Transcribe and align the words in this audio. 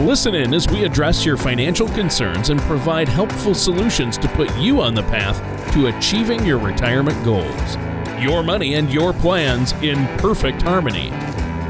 Listen 0.00 0.34
in 0.34 0.52
as 0.52 0.68
we 0.68 0.84
address 0.84 1.24
your 1.24 1.38
financial 1.38 1.88
concerns 1.88 2.50
and 2.50 2.60
provide 2.60 3.08
helpful 3.08 3.54
solutions 3.54 4.18
to 4.18 4.28
put 4.28 4.54
you 4.58 4.82
on 4.82 4.94
the 4.94 5.02
path 5.04 5.72
to 5.72 5.86
achieving 5.86 6.44
your 6.44 6.58
retirement 6.58 7.24
goals. 7.24 7.76
Your 8.20 8.42
money 8.42 8.74
and 8.74 8.92
your 8.92 9.14
plans 9.14 9.72
in 9.82 10.06
perfect 10.18 10.60
harmony. 10.60 11.08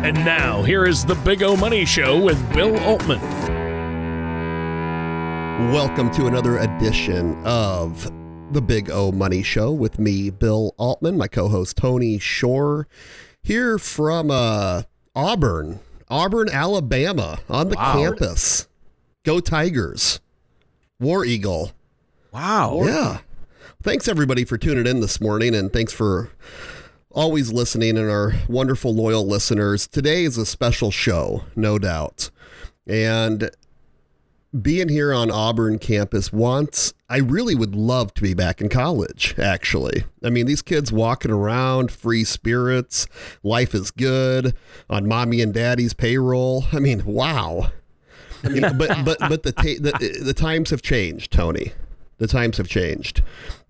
And 0.02 0.16
now, 0.24 0.64
here 0.64 0.86
is 0.86 1.04
the 1.04 1.14
Big 1.14 1.44
O 1.44 1.56
Money 1.56 1.84
Show 1.84 2.18
with 2.18 2.52
Bill 2.52 2.76
Altman. 2.80 3.20
Welcome 5.72 6.10
to 6.10 6.26
another 6.26 6.58
edition 6.58 7.40
of 7.44 8.10
the 8.52 8.60
Big 8.60 8.90
O 8.90 9.12
Money 9.12 9.44
Show 9.44 9.70
with 9.70 10.00
me, 10.00 10.30
Bill 10.30 10.74
Altman, 10.78 11.16
my 11.16 11.28
co 11.28 11.48
host 11.48 11.76
Tony 11.76 12.18
Shore, 12.18 12.88
here 13.44 13.78
from 13.78 14.32
uh, 14.32 14.82
Auburn, 15.14 15.78
Auburn, 16.08 16.48
Alabama, 16.50 17.38
on 17.48 17.68
the 17.68 17.76
Wow. 17.76 17.94
campus. 17.94 18.68
Go 19.24 19.40
Tigers. 19.40 20.20
War 21.00 21.24
Eagle. 21.24 21.72
Wow. 22.32 22.82
Yeah. 22.84 23.18
Thanks 23.82 24.08
everybody 24.08 24.44
for 24.44 24.56
tuning 24.58 24.86
in 24.86 25.00
this 25.00 25.20
morning 25.20 25.54
and 25.54 25.72
thanks 25.72 25.92
for 25.92 26.30
always 27.10 27.52
listening 27.52 27.96
and 27.98 28.10
our 28.10 28.34
wonderful 28.48 28.94
loyal 28.94 29.26
listeners. 29.26 29.86
Today 29.86 30.24
is 30.24 30.36
a 30.38 30.46
special 30.46 30.90
show, 30.90 31.44
no 31.56 31.78
doubt. 31.78 32.30
And 32.86 33.50
being 34.62 34.88
here 34.88 35.12
on 35.12 35.30
Auburn 35.30 35.78
campus 35.78 36.32
once, 36.32 36.94
I 37.08 37.18
really 37.18 37.54
would 37.54 37.74
love 37.74 38.14
to 38.14 38.22
be 38.22 38.34
back 38.34 38.60
in 38.60 38.68
college, 38.68 39.34
actually. 39.38 40.04
I 40.24 40.30
mean, 40.30 40.46
these 40.46 40.62
kids 40.62 40.90
walking 40.92 41.30
around, 41.30 41.90
free 41.90 42.24
spirits, 42.24 43.06
life 43.42 43.74
is 43.74 43.90
good 43.90 44.54
on 44.88 45.06
mommy 45.06 45.40
and 45.40 45.52
daddy's 45.52 45.94
payroll. 45.94 46.64
I 46.72 46.78
mean, 46.78 47.04
wow. 47.04 47.70
But 48.42 49.04
but 49.04 49.18
but 49.18 49.42
the, 49.42 49.52
ta- 49.52 49.80
the 49.80 50.20
the 50.22 50.34
times 50.34 50.70
have 50.70 50.82
changed, 50.82 51.32
Tony. 51.32 51.72
The 52.18 52.28
times 52.28 52.58
have 52.58 52.68
changed, 52.68 53.22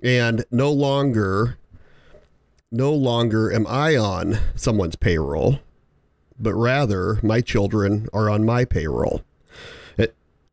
and 0.02 0.44
no 0.50 0.70
longer, 0.70 1.56
no 2.70 2.92
longer 2.92 3.52
am 3.52 3.66
I 3.66 3.96
on 3.96 4.38
someone's 4.54 4.96
payroll, 4.96 5.60
but 6.38 6.54
rather 6.54 7.18
my 7.22 7.40
children 7.40 8.08
are 8.12 8.28
on 8.28 8.44
my 8.44 8.64
payroll. 8.64 9.22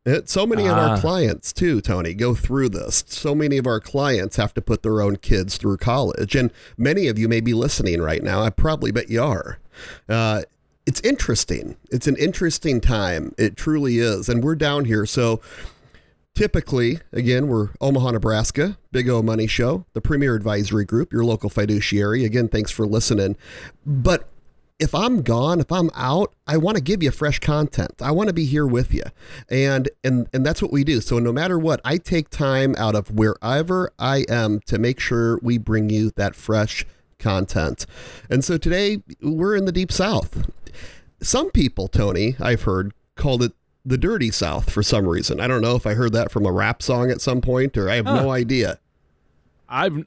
It, 0.05 0.11
it, 0.11 0.29
so 0.29 0.45
many 0.45 0.65
of 0.65 0.73
Ah. 0.77 0.91
our 0.91 0.99
clients 0.99 1.53
too, 1.53 1.81
Tony, 1.81 2.13
go 2.13 2.35
through 2.35 2.69
this. 2.69 3.03
So 3.07 3.33
many 3.35 3.57
of 3.57 3.67
our 3.67 3.79
clients 3.79 4.35
have 4.37 4.53
to 4.55 4.61
put 4.61 4.83
their 4.83 5.01
own 5.01 5.15
kids 5.17 5.57
through 5.57 5.77
college, 5.77 6.35
and 6.35 6.51
many 6.77 7.07
of 7.07 7.17
you 7.19 7.27
may 7.27 7.41
be 7.41 7.53
listening 7.53 8.01
right 8.01 8.23
now. 8.23 8.41
I 8.41 8.49
probably 8.49 8.91
bet 8.91 9.09
you 9.09 9.21
are. 9.23 9.59
Uh, 10.09 10.43
it's 10.85 10.99
interesting. 11.01 11.77
It's 11.91 12.07
an 12.07 12.17
interesting 12.17 12.81
time. 12.81 13.33
It 13.37 13.55
truly 13.55 13.99
is. 13.99 14.27
And 14.27 14.43
we're 14.43 14.55
down 14.55 14.83
here. 14.85 15.05
So 15.05 15.39
typically, 16.35 16.99
again, 17.13 17.47
we're 17.47 17.69
Omaha, 17.79 18.11
Nebraska, 18.11 18.77
Big 18.91 19.07
O 19.07 19.21
Money 19.21 19.47
Show, 19.47 19.85
the 19.93 20.01
Premier 20.01 20.35
Advisory 20.35 20.83
Group, 20.83 21.13
your 21.13 21.23
local 21.23 21.49
fiduciary. 21.49 22.25
Again, 22.25 22.49
thanks 22.49 22.69
for 22.71 22.85
listening. 22.85 23.37
But 23.85 24.27
if 24.79 24.93
I'm 24.93 25.21
gone, 25.21 25.59
if 25.59 25.71
I'm 25.71 25.89
out, 25.95 26.33
I 26.47 26.57
want 26.57 26.77
to 26.77 26.83
give 26.83 27.03
you 27.03 27.11
fresh 27.11 27.39
content. 27.39 28.01
I 28.01 28.11
want 28.11 28.27
to 28.27 28.33
be 28.33 28.45
here 28.45 28.65
with 28.65 28.93
you. 28.93 29.03
And 29.49 29.89
and 30.03 30.27
and 30.33 30.45
that's 30.45 30.61
what 30.61 30.71
we 30.71 30.83
do. 30.83 31.01
So 31.01 31.19
no 31.19 31.31
matter 31.31 31.57
what, 31.59 31.79
I 31.85 31.97
take 31.97 32.29
time 32.29 32.75
out 32.77 32.95
of 32.95 33.11
wherever 33.11 33.91
I 33.99 34.25
am 34.29 34.59
to 34.61 34.77
make 34.77 34.99
sure 34.99 35.39
we 35.41 35.57
bring 35.57 35.89
you 35.89 36.11
that 36.15 36.35
fresh 36.35 36.85
content. 37.19 37.85
And 38.29 38.43
so 38.43 38.57
today 38.57 39.01
we're 39.21 39.55
in 39.55 39.65
the 39.65 39.71
deep 39.71 39.91
south. 39.91 40.49
Some 41.21 41.51
people, 41.51 41.87
Tony, 41.87 42.35
I've 42.39 42.63
heard 42.63 42.93
called 43.15 43.43
it 43.43 43.53
the 43.85 43.97
dirty 43.97 44.31
south 44.31 44.71
for 44.71 44.81
some 44.81 45.07
reason. 45.07 45.39
I 45.39 45.47
don't 45.47 45.61
know 45.61 45.75
if 45.75 45.85
I 45.85 45.93
heard 45.93 46.13
that 46.13 46.31
from 46.31 46.45
a 46.45 46.51
rap 46.51 46.81
song 46.81 47.11
at 47.11 47.21
some 47.21 47.41
point 47.41 47.77
or 47.77 47.89
I 47.89 47.95
have 47.95 48.05
no 48.05 48.31
idea. 48.31 48.79
I've 49.67 50.05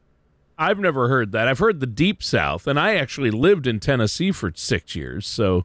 I've 0.59 0.79
never 0.79 1.09
heard 1.09 1.33
that. 1.33 1.49
I've 1.49 1.59
heard 1.59 1.81
the 1.81 1.87
Deep 1.87 2.23
South, 2.23 2.67
and 2.67 2.79
I 2.81 2.95
actually 2.97 3.31
lived 3.31 3.67
in 3.67 3.79
Tennessee 3.81 4.33
for 4.33 4.53
six 4.55 4.95
years. 4.97 5.27
So 5.27 5.65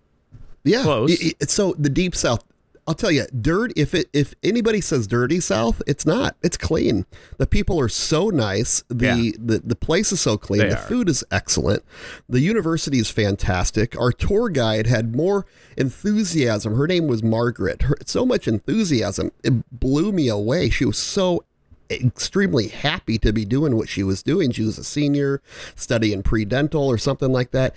Yeah. 0.63 0.84
Close. 0.84 1.09
Y- 1.09 1.31
y- 1.40 1.46
So 1.47 1.75
the 1.79 1.90
deep 1.90 2.13
south, 2.16 2.44
I'll 2.88 2.94
tell 2.94 3.12
you, 3.12 3.25
dirt. 3.40 3.72
If 3.75 3.94
it 3.96 4.09
if 4.13 4.34
anybody 4.44 4.81
says 4.81 5.07
dirty 5.07 5.40
south, 5.40 5.81
it's 5.88 6.06
not. 6.06 6.35
It's 6.44 6.57
clean. 6.57 7.06
The 7.38 7.47
people 7.47 7.79
are 7.79 7.88
so 7.90 8.29
nice. 8.29 8.84
The 8.90 9.06
Yeah. 9.06 9.31
the, 9.40 9.59
the 9.63 9.75
place 9.75 10.12
is 10.12 10.19
so 10.22 10.38
clean. 10.38 10.62
They 10.63 10.69
the 10.69 10.78
are. 10.78 10.84
food 10.88 11.09
is 11.09 11.23
excellent. 11.31 11.84
The 12.29 12.41
university 12.41 13.00
is 13.00 13.09
fantastic. 13.09 13.96
Our 14.00 14.12
tour 14.12 14.50
guide 14.50 14.88
had 14.88 15.16
more 15.16 15.46
enthusiasm. 15.78 16.75
Her 16.75 16.88
name 16.88 17.08
was 17.08 17.23
Margaret. 17.23 17.84
Her, 17.84 17.96
so 18.06 18.25
much 18.25 18.47
enthusiasm. 18.47 19.31
It 19.44 19.53
blew 19.79 20.12
me 20.12 20.28
away. 20.28 20.69
She 20.69 20.85
was 20.85 20.97
so 20.97 21.44
extremely 21.91 22.68
happy 22.68 23.18
to 23.19 23.34
be 23.34 23.46
doing 23.46 23.75
what 23.75 23.90
she 23.90 24.03
was 24.03 24.24
doing. 24.24 24.52
She 24.52 24.63
was 24.63 24.78
a 24.78 24.84
senior 24.84 25.41
studying 25.75 26.24
pre-dental 26.24 26.88
or 26.88 26.97
something 26.97 27.31
like 27.31 27.52
that. 27.52 27.75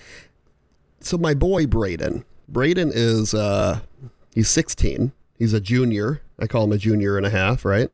So 1.00 1.18
my 1.18 1.34
boy 1.34 1.66
Braden, 1.66 2.24
Braden 2.48 2.92
is 2.94 3.34
uh 3.34 3.80
he's 4.34 4.48
16. 4.48 5.12
He's 5.38 5.52
a 5.52 5.60
junior. 5.60 6.22
I 6.38 6.46
call 6.46 6.64
him 6.64 6.72
a 6.72 6.78
junior 6.78 7.16
and 7.16 7.26
a 7.26 7.30
half, 7.30 7.64
right? 7.64 7.90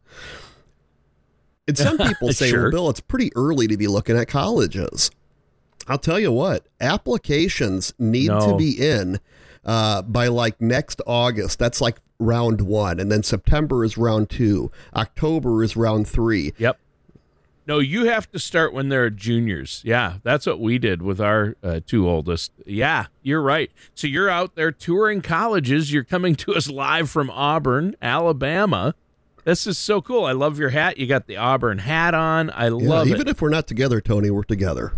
And 1.67 1.77
some 1.77 1.99
people 2.07 2.33
say, 2.33 2.51
Sure. 2.51 2.65
well, 2.65 2.71
Bill, 2.71 2.91
it's 2.91 3.01
pretty 3.01 3.31
early 3.37 3.67
to 3.67 3.77
be 3.77 3.87
looking 3.87 4.17
at 4.17 4.29
colleges. 4.29 5.11
I'll 5.89 5.99
tell 5.99 6.21
you 6.21 6.31
what, 6.31 6.67
applications 6.81 7.93
need 7.99 8.29
to 8.29 8.55
be 8.57 8.71
in 8.81 9.19
uh, 9.65 10.03
by 10.03 10.29
like 10.29 10.61
next 10.61 11.01
August. 11.07 11.59
That's 11.59 11.81
like 11.81 11.99
round 12.21 12.61
one. 12.61 13.01
And 13.01 13.11
then 13.11 13.23
September 13.25 13.85
is 13.85 13.99
round 13.99 14.31
two. 14.31 14.71
October 14.95 15.65
is 15.65 15.75
round 15.77 16.07
three. 16.07 16.53
Yep. 16.59 16.79
No, 17.67 17.79
you 17.79 18.07
have 18.07 18.31
to 18.33 18.39
start 18.39 18.73
when 18.73 18.89
they're 18.89 19.11
juniors. 19.11 19.83
Yeah, 19.85 20.17
that's 20.25 20.47
what 20.47 20.59
we 20.61 20.79
did 20.79 21.03
with 21.03 21.21
our 21.21 21.57
uh, 21.63 21.81
two 21.87 22.09
oldest. 22.09 22.53
Yeah, 22.67 23.07
you're 23.23 23.43
right. 23.43 23.71
So 23.95 24.07
you're 24.07 24.29
out 24.31 24.57
there 24.57 24.73
touring 24.73 25.21
colleges. 25.21 25.93
You're 25.93 26.03
coming 26.05 26.35
to 26.37 26.55
us 26.55 26.69
live 26.69 27.11
from 27.11 27.31
Auburn, 27.31 27.95
Alabama. 28.03 28.95
This 29.45 29.67
is 29.67 29.79
so 29.79 30.03
cool. 30.03 30.25
I 30.25 30.33
love 30.33 30.59
your 30.59 30.71
hat. 30.71 30.99
You 30.99 31.07
got 31.07 31.27
the 31.27 31.37
Auburn 31.37 31.79
hat 31.79 32.13
on. 32.13 32.51
I 32.51 32.65
Yeah, 32.65 32.71
love 32.71 33.07
even 33.07 33.19
it. 33.19 33.21
Even 33.23 33.29
if 33.29 33.41
we're 33.43 33.51
not 33.51 33.67
together, 33.69 34.01
Tony, 34.01 34.31
we're 34.31 34.43
together. 34.43 34.93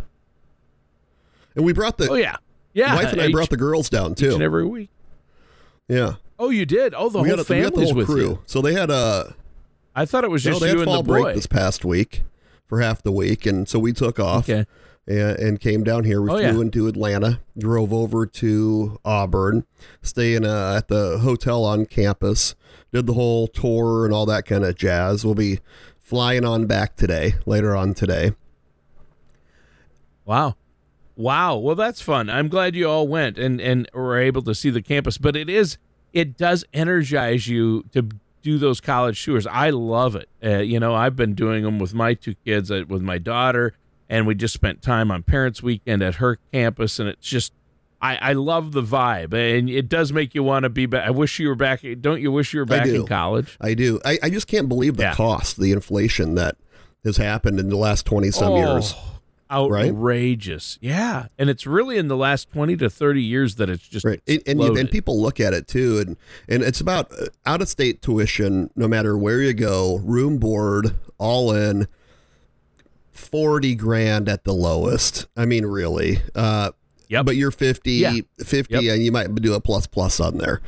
And 1.54 1.64
we 1.64 1.72
brought 1.74 1.98
the 1.98 2.08
oh 2.10 2.14
yeah, 2.14 2.36
yeah. 2.72 2.94
wife 2.94 3.12
and 3.12 3.20
I 3.20 3.30
brought 3.30 3.50
the 3.50 3.56
girls 3.58 3.90
down 3.90 4.12
each 4.12 4.22
and 4.22 4.38
too. 4.38 4.42
every 4.42 4.64
week. 4.64 4.88
Yeah. 5.88 6.14
Oh, 6.42 6.50
you 6.50 6.66
did. 6.66 6.92
Oh, 6.94 7.08
the 7.08 7.20
we 7.20 7.28
whole 7.28 7.36
got, 7.38 7.48
a, 7.50 7.54
we 7.54 7.60
got 7.60 7.66
the 7.68 7.70
family's 7.70 7.88
whole 7.90 7.96
with 7.98 8.06
crew. 8.06 8.20
you. 8.20 8.38
So 8.46 8.60
they 8.60 8.72
had 8.72 8.90
a 8.90 9.34
I 9.94 10.04
thought 10.06 10.24
it 10.24 10.30
was 10.30 10.44
no, 10.44 10.52
just 10.52 10.64
had 10.64 10.72
you 10.72 10.80
and 10.80 10.86
fall 10.86 11.02
the 11.02 11.12
break 11.12 11.24
boy. 11.24 11.34
this 11.34 11.46
past 11.46 11.84
week 11.84 12.22
for 12.66 12.80
half 12.80 13.02
the 13.02 13.12
week, 13.12 13.46
and 13.46 13.68
so 13.68 13.78
we 13.78 13.92
took 13.92 14.18
off 14.18 14.48
Okay. 14.48 14.66
and, 15.06 15.38
and 15.38 15.60
came 15.60 15.84
down 15.84 16.04
here. 16.04 16.20
We 16.20 16.30
Oh, 16.30 16.36
flew 16.38 16.42
yeah. 16.42 16.60
into 16.60 16.86
Atlanta, 16.88 17.40
drove 17.56 17.92
over 17.92 18.26
to 18.26 18.98
Auburn, 19.04 19.66
staying 20.00 20.44
uh, 20.44 20.74
at 20.78 20.88
the 20.88 21.18
hotel 21.18 21.64
on 21.64 21.86
campus, 21.86 22.54
did 22.92 23.06
the 23.06 23.12
whole 23.12 23.46
tour 23.46 24.04
and 24.04 24.12
all 24.14 24.26
that 24.26 24.44
kind 24.46 24.64
of 24.64 24.74
jazz. 24.76 25.24
We'll 25.24 25.34
be 25.34 25.60
flying 26.00 26.44
on 26.44 26.66
back 26.66 26.96
today, 26.96 27.34
later 27.46 27.76
on 27.76 27.94
today. 27.94 28.32
Wow. 30.24 30.56
Wow. 31.16 31.56
Well, 31.58 31.74
that's 31.76 32.00
fun. 32.00 32.30
I'm 32.30 32.48
glad 32.48 32.74
you 32.74 32.88
all 32.88 33.06
went 33.06 33.38
and 33.38 33.60
and 33.60 33.88
were 33.92 34.18
able 34.18 34.42
to 34.42 34.54
see 34.54 34.70
the 34.70 34.82
campus. 34.82 35.18
But 35.18 35.36
it 35.36 35.50
is 35.50 35.76
it 36.12 36.36
does 36.36 36.64
energize 36.72 37.48
you 37.48 37.84
to 37.92 38.08
do 38.42 38.58
those 38.58 38.80
college 38.80 39.24
tours. 39.24 39.46
I 39.46 39.70
love 39.70 40.16
it. 40.16 40.28
Uh, 40.44 40.58
you 40.58 40.80
know, 40.80 40.94
I've 40.94 41.14
been 41.16 41.34
doing 41.34 41.62
them 41.64 41.78
with 41.78 41.94
my 41.94 42.14
two 42.14 42.34
kids, 42.44 42.70
uh, 42.70 42.82
with 42.88 43.02
my 43.02 43.18
daughter, 43.18 43.74
and 44.08 44.26
we 44.26 44.34
just 44.34 44.52
spent 44.54 44.82
time 44.82 45.10
on 45.10 45.22
Parents 45.22 45.62
Weekend 45.62 46.02
at 46.02 46.16
her 46.16 46.38
campus, 46.52 46.98
and 46.98 47.08
it's 47.08 47.28
just. 47.28 47.52
I, 48.04 48.16
I 48.16 48.32
love 48.32 48.72
the 48.72 48.82
vibe, 48.82 49.32
and 49.32 49.70
it 49.70 49.88
does 49.88 50.12
make 50.12 50.34
you 50.34 50.42
want 50.42 50.64
to 50.64 50.68
be 50.68 50.86
back. 50.86 51.06
I 51.06 51.10
wish 51.12 51.38
you 51.38 51.46
were 51.46 51.54
back. 51.54 51.84
Don't 52.00 52.20
you 52.20 52.32
wish 52.32 52.52
you 52.52 52.58
were 52.58 52.66
back 52.66 52.88
in 52.88 53.06
college? 53.06 53.56
I 53.60 53.74
do. 53.74 54.00
I, 54.04 54.18
I 54.24 54.28
just 54.28 54.48
can't 54.48 54.68
believe 54.68 54.96
the 54.96 55.04
Yeah. 55.04 55.14
cost, 55.14 55.56
the 55.60 55.70
inflation 55.70 56.34
that 56.34 56.56
has 57.04 57.16
happened 57.16 57.60
in 57.60 57.68
the 57.68 57.76
last 57.76 58.04
20 58.04 58.32
some 58.32 58.56
years. 58.56 58.92
Outrageous. 59.52 60.78
Yeah, 60.80 61.26
and 61.38 61.50
it's 61.50 61.66
really 61.66 61.98
in 61.98 62.08
the 62.08 62.16
last 62.16 62.50
twenty 62.50 62.76
to 62.78 62.88
thirty 62.88 63.22
years 63.22 63.56
that 63.56 63.68
it's 63.68 63.86
just 63.86 64.04
Right, 64.04 64.20
and 64.26 64.42
and, 64.46 64.60
and 64.78 64.90
people 64.90 65.20
look 65.20 65.38
at 65.40 65.52
it 65.52 65.68
too, 65.68 65.98
and 65.98 66.16
and 66.48 66.62
it's 66.62 66.80
about 66.80 67.12
out 67.46 67.60
of 67.62 67.68
state 67.68 68.00
tuition. 68.02 68.70
No 68.76 68.88
matter 68.88 69.16
where 69.18 69.42
you 69.42 69.52
go, 69.52 69.98
room 69.98 70.38
board, 70.38 70.96
all 71.18 71.52
in, 71.52 71.86
40 73.12 73.74
grand 73.74 74.28
at 74.28 74.44
the 74.44 74.52
lowest. 74.54 75.26
I 75.36 75.44
mean, 75.46 75.66
really. 75.66 76.18
Uh, 76.34 76.72
Yep. 77.08 77.26
But 77.26 77.36
you're 77.36 77.50
50, 77.50 77.92
Yeah. 77.92 78.12
50, 78.42 78.74
Yep. 78.74 78.94
and 78.94 79.04
you 79.04 79.12
might 79.12 79.34
do 79.34 79.52
a 79.52 79.60
plus 79.60 79.86
plus 79.86 80.18
on 80.18 80.38
there. 80.38 80.62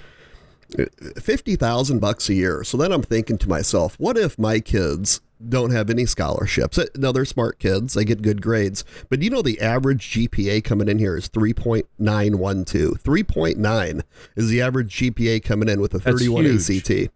50,000 1.18 2.00
bucks 2.00 2.28
a 2.28 2.34
year. 2.34 2.64
So 2.64 2.76
then 2.76 2.92
I'm 2.92 3.02
thinking 3.02 3.38
to 3.38 3.48
myself, 3.48 3.94
what 3.98 4.18
if 4.18 4.38
my 4.38 4.60
kids 4.60 5.22
don't 5.48 5.70
have 5.70 5.90
any 5.90 6.06
scholarships? 6.06 6.78
Uh, 6.78 6.86
No, 6.96 7.12
they're 7.12 7.24
smart 7.24 7.58
kids. 7.58 7.94
They 7.94 8.04
get 8.04 8.22
good 8.22 8.40
grades. 8.42 8.84
But 9.08 9.22
you 9.22 9.30
know, 9.30 9.42
the 9.42 9.60
average 9.60 10.10
GPA 10.12 10.62
coming 10.64 10.88
in 10.88 10.98
here 10.98 11.16
is 11.16 11.28
3.912. 11.28 13.00
3.9 13.02 14.02
is 14.36 14.48
the 14.48 14.60
average 14.62 14.94
GPA 14.96 15.42
coming 15.42 15.68
in 15.68 15.80
with 15.80 15.94
a 15.94 16.00
31 16.00 16.44
huge. 16.44 16.70
ACT. 16.70 17.10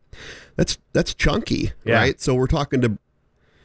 That's 0.56 0.78
that's 0.92 1.14
chunky, 1.14 1.72
Yeah. 1.84 1.94
right? 1.96 2.20
So 2.20 2.34
we're 2.34 2.46
talking 2.48 2.80
to 2.80 2.98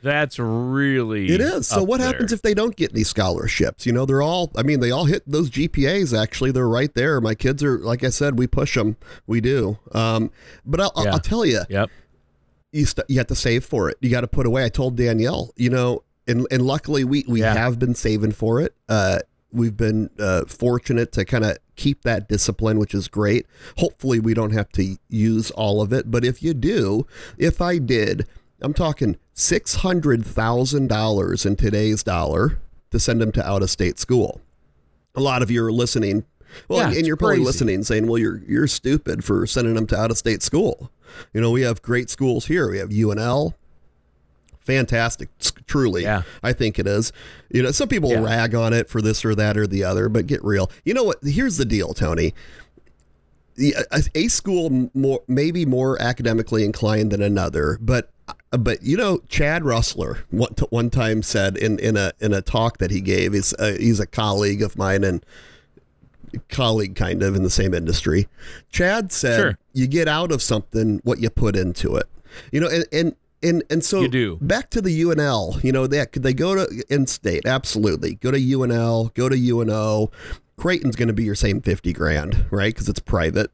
That's 0.03 0.37
really 0.37 1.29
it 1.29 1.41
is. 1.41 1.67
So 1.67 1.81
what 1.81 1.99
there. 1.99 2.07
happens 2.11 2.31
if 2.31 2.41
they 2.43 2.53
don't 2.53 2.75
get 2.75 2.91
any 2.91 3.03
scholarships? 3.03 3.85
You 3.85 3.93
know, 3.93 4.05
they're 4.05 4.21
all. 4.21 4.51
I 4.55 4.61
mean, 4.63 4.79
they 4.79 4.91
all 4.91 5.05
hit 5.05 5.23
those 5.25 5.49
GPAs. 5.49 6.15
Actually, 6.15 6.51
they're 6.51 6.67
right 6.67 6.93
there. 6.93 7.19
My 7.21 7.33
kids 7.35 7.63
are, 7.63 7.79
like 7.79 8.03
I 8.03 8.09
said, 8.09 8.37
we 8.37 8.45
push 8.45 8.75
them. 8.75 8.97
We 9.27 9.41
do. 9.41 9.79
Um, 9.93 10.29
but 10.65 10.81
I'll- 10.81 10.93
Yeah. 11.03 11.13
I'll 11.13 11.19
tell 11.19 11.45
you, 11.45 11.61
Yep. 11.69 11.89
You 12.73 12.85
st- 12.85 13.09
you 13.09 13.17
have 13.19 13.27
to 13.27 13.35
save 13.35 13.63
for 13.63 13.89
it. 13.89 13.97
You 14.01 14.09
got 14.09 14.21
to 14.21 14.27
put 14.27 14.45
away. 14.45 14.65
I 14.65 14.69
told 14.69 14.97
Danielle, 14.97 15.51
you 15.55 15.69
know, 15.69 16.03
and 16.27 16.45
and 16.51 16.61
luckily 16.65 17.03
we 17.05 17.23
we 17.27 17.39
Yeah. 17.41 17.53
have 17.53 17.79
been 17.79 17.95
saving 17.95 18.31
for 18.33 18.59
it. 18.59 18.73
Uh, 18.89 19.19
we've 19.51 19.77
been 19.77 20.09
uh, 20.19 20.45
fortunate 20.45 21.11
to 21.13 21.23
kind 21.25 21.45
of 21.45 21.57
keep 21.75 22.01
that 22.03 22.27
discipline, 22.27 22.77
which 22.79 22.93
is 22.93 23.07
great. 23.07 23.45
Hopefully, 23.77 24.19
we 24.19 24.33
don't 24.33 24.51
have 24.51 24.69
to 24.73 24.97
use 25.09 25.51
all 25.51 25.81
of 25.81 25.93
it. 25.93 26.09
But 26.11 26.25
if 26.25 26.41
you 26.43 26.53
do, 26.53 27.05
if 27.37 27.61
I 27.61 27.77
did, 27.77 28.27
I'm 28.61 28.73
talking 28.73 29.17
six 29.33 29.75
hundred 29.75 30.25
thousand 30.25 30.87
dollars 30.89 31.45
in 31.45 31.55
today's 31.55 32.03
dollar 32.03 32.59
to 32.91 32.99
send 32.99 33.21
them 33.21 33.31
to 33.33 33.47
out 33.47 33.61
of 33.63 33.69
state 33.69 33.99
school. 33.99 34.41
A 35.15 35.21
lot 35.21 35.41
of 35.43 35.51
you 35.51 35.63
are 35.63 35.71
listening. 35.71 36.25
Well, 36.67 36.79
Yeah, 36.79 36.87
and 36.89 36.97
it's 36.97 37.07
you're 37.07 37.17
probably 37.17 37.37
crazy. 37.37 37.45
listening, 37.45 37.83
saying, 37.83 38.07
"Well, 38.07 38.17
you're 38.17 38.41
you're 38.47 38.67
stupid 38.67 39.23
for 39.23 39.45
sending 39.47 39.73
them 39.75 39.87
to 39.87 39.97
out 39.97 40.11
of 40.11 40.17
state 40.17 40.41
school." 40.43 40.91
You 41.33 41.41
know, 41.41 41.51
we 41.51 41.61
have 41.61 41.81
great 41.81 42.09
schools 42.09 42.45
here. 42.47 42.69
We 42.71 42.79
have 42.79 42.89
UNL, 42.89 43.53
fantastic, 44.59 45.29
truly. 45.67 46.03
Yeah. 46.03 46.23
I 46.41 46.53
think 46.53 46.79
it 46.79 46.87
is. 46.87 47.11
You 47.51 47.63
know, 47.63 47.71
some 47.71 47.87
people 47.87 48.09
Yeah. 48.11 48.23
rag 48.23 48.55
on 48.55 48.73
it 48.73 48.89
for 48.89 49.01
this 49.01 49.23
or 49.25 49.35
that 49.35 49.57
or 49.57 49.67
the 49.67 49.83
other, 49.83 50.09
but 50.09 50.25
get 50.27 50.43
real. 50.43 50.71
You 50.85 50.93
know 50.93 51.03
what? 51.03 51.17
Here's 51.23 51.57
the 51.57 51.65
deal, 51.65 51.93
Tony. 51.93 52.33
A, 53.59 54.03
a 54.15 54.27
school 54.29 54.89
more 54.95 55.21
maybe 55.27 55.63
more 55.63 56.01
academically 56.01 56.65
inclined 56.65 57.11
than 57.11 57.21
another, 57.21 57.77
but 57.79 58.09
but 58.49 58.81
you 58.81 58.97
know, 58.97 59.21
Chad 59.29 59.63
Russler 59.63 60.23
one, 60.31 60.49
one 60.71 60.89
time 60.89 61.21
said 61.21 61.55
in, 61.57 61.77
in 61.77 61.95
a 61.95 62.13
in 62.19 62.33
a 62.33 62.41
talk 62.41 62.79
that 62.79 62.89
he 62.89 62.99
gave, 62.99 63.33
he's 63.33 63.53
uh, 63.59 63.75
he's 63.79 63.99
a 63.99 64.07
colleague 64.07 64.63
of 64.63 64.75
mine 64.75 65.03
and 65.03 65.23
colleague 66.49 66.95
kind 66.95 67.21
of 67.23 67.35
in 67.35 67.43
the 67.43 67.49
same 67.49 67.73
industry. 67.73 68.27
Chad 68.71 69.11
said, 69.11 69.39
Sure. 69.39 69.57
"You 69.73 69.87
get 69.87 70.07
out 70.07 70.31
of 70.31 70.41
something 70.41 70.99
what 71.03 71.19
you 71.19 71.29
put 71.29 71.55
into 71.55 71.95
it." 71.95 72.07
You 72.51 72.59
know, 72.61 72.67
and 72.69 72.85
and 72.91 73.15
and, 73.41 73.63
and 73.69 73.83
so 73.83 74.01
You 74.01 74.07
do. 74.07 74.37
back 74.41 74.69
to 74.71 74.81
the 74.81 75.01
UNL. 75.01 75.61
You 75.63 75.71
know, 75.73 75.85
that 75.87 76.11
could 76.13 76.23
they 76.23 76.33
go 76.33 76.55
to 76.55 76.83
in-state? 76.89 77.45
Absolutely, 77.45 78.15
go 78.15 78.31
to 78.31 78.37
UNL, 78.39 79.13
go 79.13 79.27
to 79.29 79.35
UNO. 79.35 80.11
Creighton's 80.55 80.95
going 80.95 81.07
to 81.09 81.13
be 81.13 81.23
your 81.25 81.35
same 81.35 81.61
fifty 81.61 81.91
grand, 81.93 82.45
right? 82.51 82.73
Because 82.73 82.87
it's 82.89 82.99
private. 83.01 83.51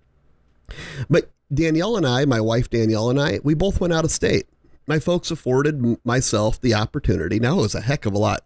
But 1.09 1.29
Danielle 1.53 1.97
and 1.97 2.05
I, 2.05 2.25
my 2.25 2.39
wife 2.41 2.69
Danielle 2.69 3.09
and 3.09 3.19
I, 3.19 3.39
we 3.43 3.53
both 3.55 3.81
went 3.81 3.93
out 3.93 4.05
of 4.05 4.11
state. 4.11 4.47
My 4.87 4.99
folks 4.99 5.31
afforded 5.31 5.97
myself 6.05 6.59
the 6.61 6.73
opportunity. 6.73 7.39
Now 7.39 7.59
it 7.59 7.61
was 7.61 7.75
a 7.75 7.81
heck 7.81 8.05
of 8.05 8.13
a 8.13 8.17
lot. 8.17 8.43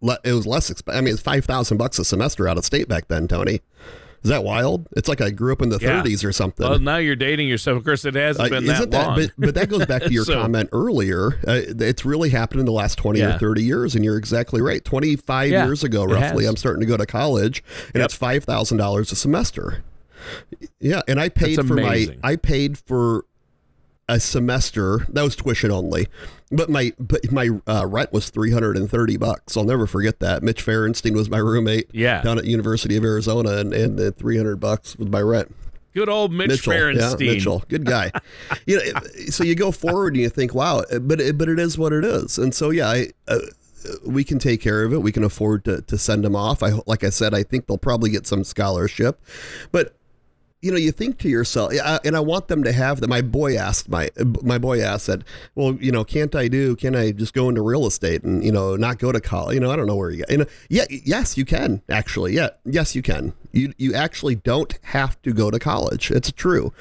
Le- 0.00 0.18
It 0.24 0.32
was 0.32 0.46
less 0.46 0.70
expensive. 0.70 0.98
I 0.98 1.02
mean, 1.02 1.14
it's 1.14 1.22
five 1.22 1.44
thousand 1.44 1.78
bucks 1.78 1.98
a 1.98 2.04
semester 2.04 2.48
out 2.48 2.58
of 2.58 2.64
state 2.64 2.88
back 2.88 3.08
then, 3.08 3.28
Tony. 3.28 3.60
Is 4.22 4.28
that 4.28 4.44
wild? 4.44 4.86
It's 4.98 5.08
like 5.08 5.22
I 5.22 5.30
grew 5.30 5.50
up 5.50 5.62
in 5.62 5.70
the 5.70 5.78
Yeah. 5.80 6.02
30s 6.02 6.24
or 6.26 6.32
something. 6.32 6.68
Well, 6.68 6.78
now 6.78 6.98
you're 6.98 7.16
dating 7.16 7.48
yourself. 7.48 7.78
Of 7.78 7.84
course, 7.84 8.04
it 8.04 8.14
hasn't 8.14 8.48
Uh, 8.48 8.50
been 8.50 8.66
that 8.66 8.74
isn't 8.74 8.90
long. 8.92 9.16
But, 9.18 9.30
but 9.38 9.54
that 9.54 9.70
goes 9.70 9.86
back 9.86 10.02
to 10.04 10.12
your 10.12 10.26
So- 10.26 10.34
comment 10.34 10.68
earlier. 10.72 11.38
Uh, 11.48 11.62
it's 11.78 12.04
really 12.04 12.28
happened 12.28 12.60
in 12.60 12.66
the 12.66 12.72
last 12.72 12.98
20 12.98 13.22
or 13.22 13.38
30 13.38 13.62
years, 13.64 13.94
and 13.94 14.04
you're 14.04 14.18
exactly 14.18 14.60
right. 14.60 14.84
25 14.84 15.50
Yeah, 15.50 15.64
years 15.64 15.84
ago, 15.84 16.04
roughly. 16.04 16.44
I'm 16.44 16.56
starting 16.56 16.80
to 16.80 16.86
go 16.86 16.98
to 16.98 17.06
college, 17.06 17.64
and 17.94 18.02
Yep. 18.02 18.04
it's 18.04 18.14
$5,000 18.14 19.10
a 19.10 19.16
semester. 19.16 19.82
Yeah, 20.80 21.00
and 21.08 21.18
I 21.18 21.30
paid 21.30 21.56
for 21.66 21.74
my. 21.76 22.08
I 22.22 22.36
paid 22.36 22.76
for 22.76 23.24
a 24.10 24.20
semester. 24.20 25.06
That 25.10 25.22
was 25.22 25.36
tuition 25.36 25.70
only, 25.70 26.08
but 26.50 26.68
my 26.68 26.92
but 26.98 27.30
my 27.32 27.50
uh, 27.66 27.86
rent 27.86 28.12
was 28.12 28.28
330 28.30 29.16
bucks. 29.16 29.56
I'll 29.56 29.64
never 29.64 29.86
forget 29.86 30.20
that. 30.20 30.42
Mitch 30.42 30.64
Ferenstein 30.64 31.14
was 31.14 31.30
my 31.30 31.38
roommate 31.38 31.88
Yeah. 31.92 32.22
down 32.22 32.38
at 32.38 32.44
University 32.44 32.96
of 32.96 33.04
Arizona, 33.04 33.56
and 33.58 33.72
and 33.72 33.98
the 33.98 34.12
300 34.12 34.56
bucks 34.56 34.96
was 34.96 35.08
my 35.08 35.20
rent. 35.20 35.54
Good 35.94 36.08
old 36.08 36.32
Mitch 36.32 36.48
Mitchell, 36.48 36.72
Ferenstein. 36.72 37.20
yeah, 37.26 37.32
Mitchell, 37.32 37.64
good 37.68 37.84
guy. 37.84 38.12
you 38.66 38.76
know, 38.76 39.00
so 39.30 39.42
you 39.44 39.54
go 39.56 39.72
forward 39.72 40.14
and 40.14 40.22
you 40.22 40.28
think, 40.28 40.54
wow, 40.54 40.84
but 41.00 41.20
it, 41.20 41.36
but 41.36 41.48
it 41.48 41.58
is 41.58 41.76
what 41.78 41.92
it 41.92 42.04
is, 42.04 42.38
and 42.38 42.54
so 42.54 42.70
yeah, 42.70 42.88
I, 42.88 43.08
uh, 43.26 43.38
we 44.06 44.22
can 44.24 44.38
take 44.38 44.60
care 44.60 44.84
of 44.84 44.92
it. 44.92 45.02
We 45.02 45.10
can 45.10 45.24
afford 45.24 45.64
to 45.64 45.82
to 45.82 45.98
send 45.98 46.24
them 46.24 46.36
off. 46.36 46.62
I 46.62 46.72
like 46.86 47.02
I 47.02 47.10
said, 47.10 47.34
I 47.34 47.42
think 47.42 47.66
they'll 47.66 47.78
probably 47.78 48.10
get 48.10 48.26
some 48.26 48.44
scholarship, 48.44 49.20
but 49.72 49.96
you 50.62 50.70
know, 50.70 50.76
you 50.76 50.92
think 50.92 51.18
to 51.18 51.28
yourself, 51.28 51.72
and 52.04 52.16
I 52.16 52.20
want 52.20 52.48
them 52.48 52.64
to 52.64 52.72
have 52.72 53.00
that. 53.00 53.08
My 53.08 53.22
boy 53.22 53.56
asked 53.56 53.88
my 53.88 54.10
my 54.42 54.58
boy 54.58 54.80
asked 54.80 55.06
said, 55.06 55.24
well, 55.54 55.74
you 55.80 55.90
know, 55.90 56.04
can't 56.04 56.34
I 56.34 56.48
do? 56.48 56.76
Can 56.76 56.94
I 56.94 57.12
just 57.12 57.32
go 57.32 57.48
into 57.48 57.62
real 57.62 57.86
estate 57.86 58.22
and 58.22 58.44
you 58.44 58.52
know 58.52 58.76
not 58.76 58.98
go 58.98 59.12
to 59.12 59.20
college? 59.20 59.54
You 59.54 59.60
know, 59.60 59.70
I 59.70 59.76
don't 59.76 59.86
know 59.86 59.96
where 59.96 60.10
you. 60.10 60.18
Get, 60.18 60.30
you 60.30 60.38
know, 60.38 60.46
yeah, 60.68 60.84
yes, 60.88 61.38
you 61.38 61.44
can 61.44 61.82
actually. 61.88 62.34
Yeah, 62.34 62.50
yes, 62.64 62.94
you 62.94 63.02
can. 63.02 63.32
You 63.52 63.72
you 63.78 63.94
actually 63.94 64.36
don't 64.36 64.78
have 64.82 65.20
to 65.22 65.32
go 65.32 65.50
to 65.50 65.58
college. 65.58 66.10
It's 66.10 66.30
true, 66.32 66.72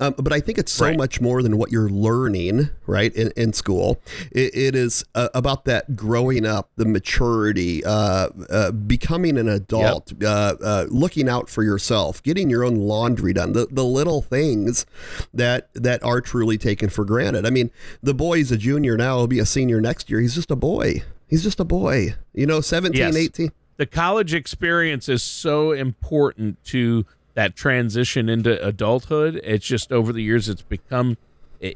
um, 0.00 0.14
but 0.18 0.32
I 0.32 0.40
think 0.40 0.58
it's 0.58 0.72
so 0.72 0.86
Right. 0.86 0.96
much 0.96 1.20
more 1.20 1.42
than 1.42 1.56
what 1.58 1.70
you're 1.72 1.88
learning, 1.88 2.70
right, 2.86 3.12
in, 3.14 3.32
in 3.36 3.52
school. 3.52 4.00
It, 4.30 4.54
it 4.54 4.74
is 4.74 5.04
uh, 5.14 5.28
about 5.34 5.64
that 5.66 5.96
growing 5.96 6.46
up, 6.46 6.70
the 6.76 6.84
maturity, 6.84 7.84
uh, 7.84 8.28
uh, 8.50 8.70
becoming 8.72 9.38
an 9.38 9.48
adult, 9.48 10.12
uh, 10.22 10.54
uh, 10.62 10.86
looking 10.90 11.28
out 11.28 11.48
for 11.48 11.62
yourself, 11.62 12.22
getting 12.22 12.48
your 12.50 12.64
own 12.64 12.76
laundry 12.76 13.32
done, 13.32 13.52
the, 13.52 13.66
the 13.70 13.84
little 13.84 14.22
things 14.22 14.86
that 15.34 15.68
that 15.74 16.02
are 16.02 16.20
truly 16.20 16.58
taken 16.58 16.88
for 16.88 17.04
granted. 17.04 17.46
I 17.46 17.50
mean, 17.50 17.70
the 18.02 18.14
boy's 18.14 18.50
a 18.52 18.56
junior 18.56 18.96
now, 18.96 19.18
he'll 19.18 19.26
be 19.26 19.38
a 19.38 19.46
senior 19.46 19.80
next 19.80 20.08
year. 20.10 20.20
He's 20.20 20.34
just 20.34 20.50
a 20.50 20.56
boy. 20.56 21.02
He's 21.28 21.42
just 21.42 21.60
a 21.60 21.64
boy. 21.64 22.14
You 22.34 22.46
know, 22.46 22.60
17, 22.60 22.98
Yes. 22.98 23.16
18. 23.16 23.52
The 23.82 23.86
college 23.86 24.32
experience 24.32 25.08
is 25.08 25.24
so 25.24 25.72
important 25.72 26.62
to 26.62 27.04
that 27.34 27.56
transition 27.56 28.28
into 28.28 28.64
adulthood. 28.64 29.40
It's 29.42 29.66
just 29.66 29.90
over 29.90 30.12
the 30.12 30.22
years 30.22 30.48
it's 30.48 30.62
become 30.62 31.16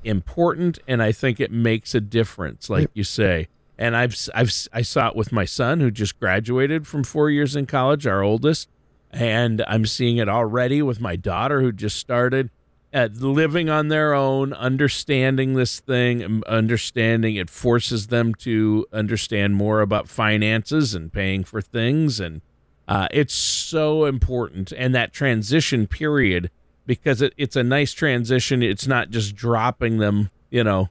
important, 0.04 0.78
and 0.86 1.02
I 1.02 1.10
think 1.10 1.40
it 1.40 1.50
makes 1.50 1.96
a 1.96 2.00
difference, 2.00 2.70
like 2.70 2.90
you 2.94 3.02
say. 3.02 3.48
And 3.76 3.96
I've 3.96 4.16
I've 4.36 4.52
I 4.72 4.82
saw 4.82 5.08
it 5.08 5.16
with 5.16 5.32
my 5.32 5.44
son 5.44 5.80
who 5.80 5.90
just 5.90 6.20
graduated 6.20 6.86
from 6.86 7.02
four 7.02 7.28
years 7.28 7.56
in 7.56 7.66
college, 7.66 8.06
our 8.06 8.22
oldest, 8.22 8.68
and 9.10 9.64
I'm 9.66 9.84
seeing 9.84 10.18
it 10.18 10.28
already 10.28 10.82
with 10.82 11.00
my 11.00 11.16
daughter 11.16 11.60
who 11.60 11.72
just 11.72 11.96
started 11.96 12.50
at 12.96 13.18
living 13.18 13.68
on 13.68 13.88
their 13.88 14.14
own, 14.14 14.54
understanding 14.54 15.52
this 15.52 15.80
thing, 15.80 16.24
um, 16.24 16.42
understanding 16.46 17.36
it 17.36 17.50
forces 17.50 18.06
them 18.06 18.34
to 18.34 18.86
understand 18.90 19.54
more 19.54 19.82
about 19.82 20.08
finances 20.08 20.94
and 20.94 21.12
paying 21.12 21.44
for 21.44 21.60
things. 21.60 22.18
And 22.18 22.40
uh, 22.88 23.06
it's 23.10 23.34
so 23.34 24.06
important. 24.06 24.72
And 24.72 24.94
that 24.94 25.12
transition 25.12 25.86
period, 25.86 26.50
because 26.86 27.20
it, 27.20 27.34
it's 27.36 27.54
a 27.54 27.62
nice 27.62 27.92
transition, 27.92 28.62
it's 28.62 28.86
not 28.86 29.10
just 29.10 29.36
dropping 29.36 29.98
them, 29.98 30.30
you 30.48 30.64
know. 30.64 30.88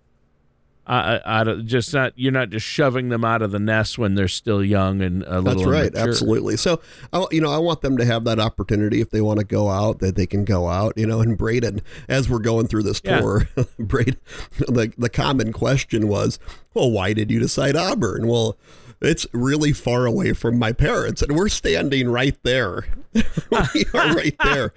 Uh, 0.88 1.20
out 1.25 1.48
of 1.48 1.65
just 1.65 1.92
not 1.96 2.13
you're 2.15 2.32
not 2.32 2.51
just 2.51 2.65
shoving 2.65 3.10
them 3.10 3.25
out 3.25 3.42
of 3.42 3.50
the 3.51 3.58
nest 3.58 3.98
when 3.98 4.13
they're 4.13 4.27
still 4.27 4.63
young 4.63 5.01
and 5.01 5.24
a 5.24 5.42
little 5.42 5.63
That's 5.63 5.65
right, 5.65 5.88
immature. 5.92 6.10
absolutely. 6.10 6.58
So, 6.58 6.80
I, 7.12 7.25
you 7.32 7.42
know, 7.42 7.51
I 7.51 7.58
want 7.58 7.82
them 7.82 7.98
to 7.98 8.06
have 8.06 8.24
that 8.25 8.39
opportunity 8.39 9.01
if 9.01 9.10
they 9.10 9.22
want 9.22 9.39
to 9.39 9.46
go 9.46 9.70
out, 9.70 9.98
that 10.00 10.15
they 10.15 10.27
can 10.27 10.46
go 10.46 10.68
out. 10.70 10.94
You 10.96 11.08
know, 11.08 11.22
and 11.22 11.36
Braden, 11.38 11.82
as 12.08 12.30
we're 12.30 12.38
going 12.38 12.68
through 12.68 12.84
this 12.84 13.01
Yeah. 13.04 13.20
tour, 13.20 13.48
Braden, 13.80 14.18
the 14.60 14.94
the 14.98 15.10
common 15.10 15.51
question 15.54 16.08
was, 16.08 16.38
well, 16.75 16.92
why 16.92 17.13
did 17.13 17.32
you 17.32 17.39
decide 17.39 17.75
Auburn? 17.75 18.27
Well. 18.27 18.58
It's 19.01 19.27
really 19.34 19.74
far 19.74 20.06
away 20.06 20.32
from 20.32 20.58
my 20.58 20.72
parents, 20.72 21.22
and 21.22 21.36
we're 21.36 21.50
standing 21.50 22.08
right 22.10 22.36
there. 22.44 22.86
we 23.13 23.86
are 23.94 24.15
right 24.15 24.36
there. 24.42 24.72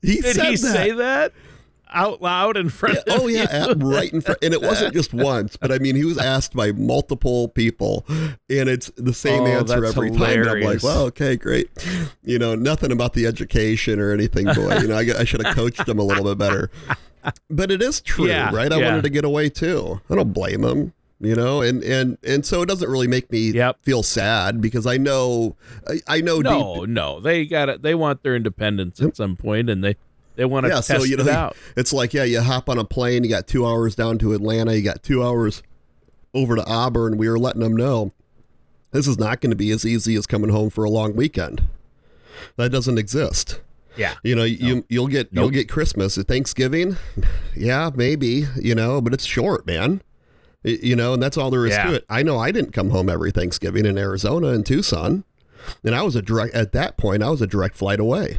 He 0.00 0.16
Did 0.22 0.34
said 0.34 0.44
he 0.46 0.50
that. 0.52 0.56
say 0.56 0.90
that 0.92 1.32
out 1.92 2.20
loud 2.22 2.56
in 2.56 2.68
front 2.68 2.96
Yeah, 2.96 3.02
oh, 3.08 3.16
of 3.16 3.22
oh 3.22 3.26
yeah, 3.28 3.46
at- 3.50 3.82
right 3.82 4.12
in 4.12 4.20
front. 4.20 4.42
And 4.42 4.52
it 4.54 4.60
wasn't 4.70 4.94
just 4.94 5.12
once, 5.14 5.56
but 5.56 5.70
I 5.72 5.78
mean, 5.78 5.96
he 5.96 6.04
was 6.04 6.18
asked 6.18 6.54
by 6.54 6.72
multiple 6.72 7.48
people, 7.48 8.04
and 8.08 8.68
it's 8.68 8.90
the 8.96 9.12
same 9.14 9.42
Oh, 9.42 9.46
answer 9.46 9.84
every 9.84 10.10
time. 10.10 10.40
And 10.42 10.48
I'm 10.50 10.60
like, 10.62 10.82
well, 10.82 11.02
okay, 11.06 11.36
great. 11.36 11.68
You 12.22 12.38
know, 12.38 12.54
nothing 12.54 12.92
about 12.92 13.12
the 13.14 13.26
education 13.26 13.98
or 14.00 14.12
anything, 14.12 14.46
boy. 14.46 14.78
You 14.78 14.88
know, 14.88 14.96
I, 14.96 15.20
I 15.20 15.24
should 15.24 15.44
have 15.44 15.54
coached 15.54 15.88
him 15.88 15.98
a 15.98 16.02
little 16.04 16.24
bit 16.24 16.38
better. 16.38 16.70
But 17.48 17.70
it 17.70 17.80
is 17.80 18.00
true, 18.00 18.26
Yeah, 18.26 18.52
right? 18.52 18.72
I 18.72 18.78
yeah. 18.78 18.88
wanted 18.88 19.02
to 19.04 19.08
get 19.10 19.24
away 19.24 19.48
too. 19.48 20.00
I 20.10 20.16
don't 20.16 20.32
blame 20.32 20.64
him. 20.64 20.92
you 21.20 21.36
know, 21.36 21.62
and 21.62 21.80
and 21.84 22.18
and 22.24 22.44
so 22.44 22.62
it 22.62 22.66
doesn't 22.66 22.90
really 22.90 23.06
make 23.06 23.30
me 23.30 23.52
Yep. 23.52 23.78
feel 23.82 24.02
sad 24.02 24.60
because 24.60 24.86
I 24.88 24.96
know 24.96 25.54
I, 25.88 26.00
I 26.08 26.20
know 26.20 26.40
No, 26.40 26.80
deep 26.80 26.88
no, 26.90 27.20
they 27.20 27.46
got 27.46 27.68
it. 27.68 27.82
They 27.82 27.94
want 27.94 28.24
their 28.24 28.34
independence 28.34 29.00
at 29.00 29.16
some 29.16 29.36
point, 29.36 29.70
and 29.70 29.84
they 29.84 29.94
they 30.36 30.44
want 30.44 30.64
to 30.64 30.68
yeah, 30.70 30.76
test 30.76 30.88
so 30.88 31.04
you 31.04 31.16
know, 31.16 31.24
it 31.24 31.28
out. 31.28 31.56
it's 31.76 31.92
like 31.92 32.14
yeah, 32.14 32.24
you 32.24 32.40
hop 32.40 32.68
on 32.68 32.78
a 32.78 32.84
plane, 32.84 33.24
you 33.24 33.30
got 33.30 33.46
two 33.46 33.66
hours 33.66 33.94
down 33.94 34.18
to 34.18 34.32
Atlanta, 34.32 34.74
you 34.74 34.82
got 34.82 35.02
two 35.02 35.22
hours 35.22 35.62
over 36.34 36.56
to 36.56 36.64
Auburn. 36.66 37.18
We 37.18 37.28
were 37.28 37.38
letting 37.38 37.60
them 37.62 37.76
know 37.76 38.12
this 38.92 39.06
is 39.06 39.18
not 39.18 39.40
going 39.40 39.50
to 39.50 39.56
be 39.56 39.70
as 39.70 39.84
easy 39.84 40.14
as 40.14 40.26
coming 40.26 40.50
home 40.50 40.70
for 40.70 40.84
a 40.84 40.90
long 40.90 41.14
weekend. 41.14 41.62
That 42.56 42.70
doesn't 42.72 42.98
exist. 42.98 43.60
Yeah, 43.94 44.14
You 44.22 44.34
know, 44.34 44.44
you 44.44 44.86
you'll 44.88 45.08
get 45.08 45.28
you'll 45.32 45.50
get 45.50 45.68
Christmas 45.68 46.16
at 46.16 46.26
Thanksgiving. 46.26 46.96
Yeah, 47.54 47.90
maybe, 47.94 48.46
you 48.58 48.74
know, 48.74 49.02
but 49.02 49.12
it's 49.12 49.26
short, 49.26 49.66
man. 49.66 50.00
You 50.64 50.96
know, 50.96 51.12
and 51.12 51.22
that's 51.22 51.36
all 51.36 51.50
there 51.50 51.66
is 51.66 51.72
Yeah. 51.72 51.88
to 51.88 51.94
it. 51.96 52.04
I 52.08 52.22
know 52.22 52.38
I 52.38 52.52
didn't 52.52 52.72
come 52.72 52.88
home 52.88 53.10
every 53.10 53.32
Thanksgiving 53.32 53.84
in 53.84 53.98
Arizona 53.98 54.48
and 54.48 54.64
Tucson. 54.64 55.24
And 55.84 55.94
I 55.94 56.02
was 56.02 56.16
a 56.16 56.22
direct 56.22 56.54
at 56.54 56.72
that 56.72 56.96
point, 56.96 57.22
I 57.22 57.28
was 57.28 57.42
a 57.42 57.46
direct 57.46 57.76
flight 57.76 58.00
away. 58.00 58.38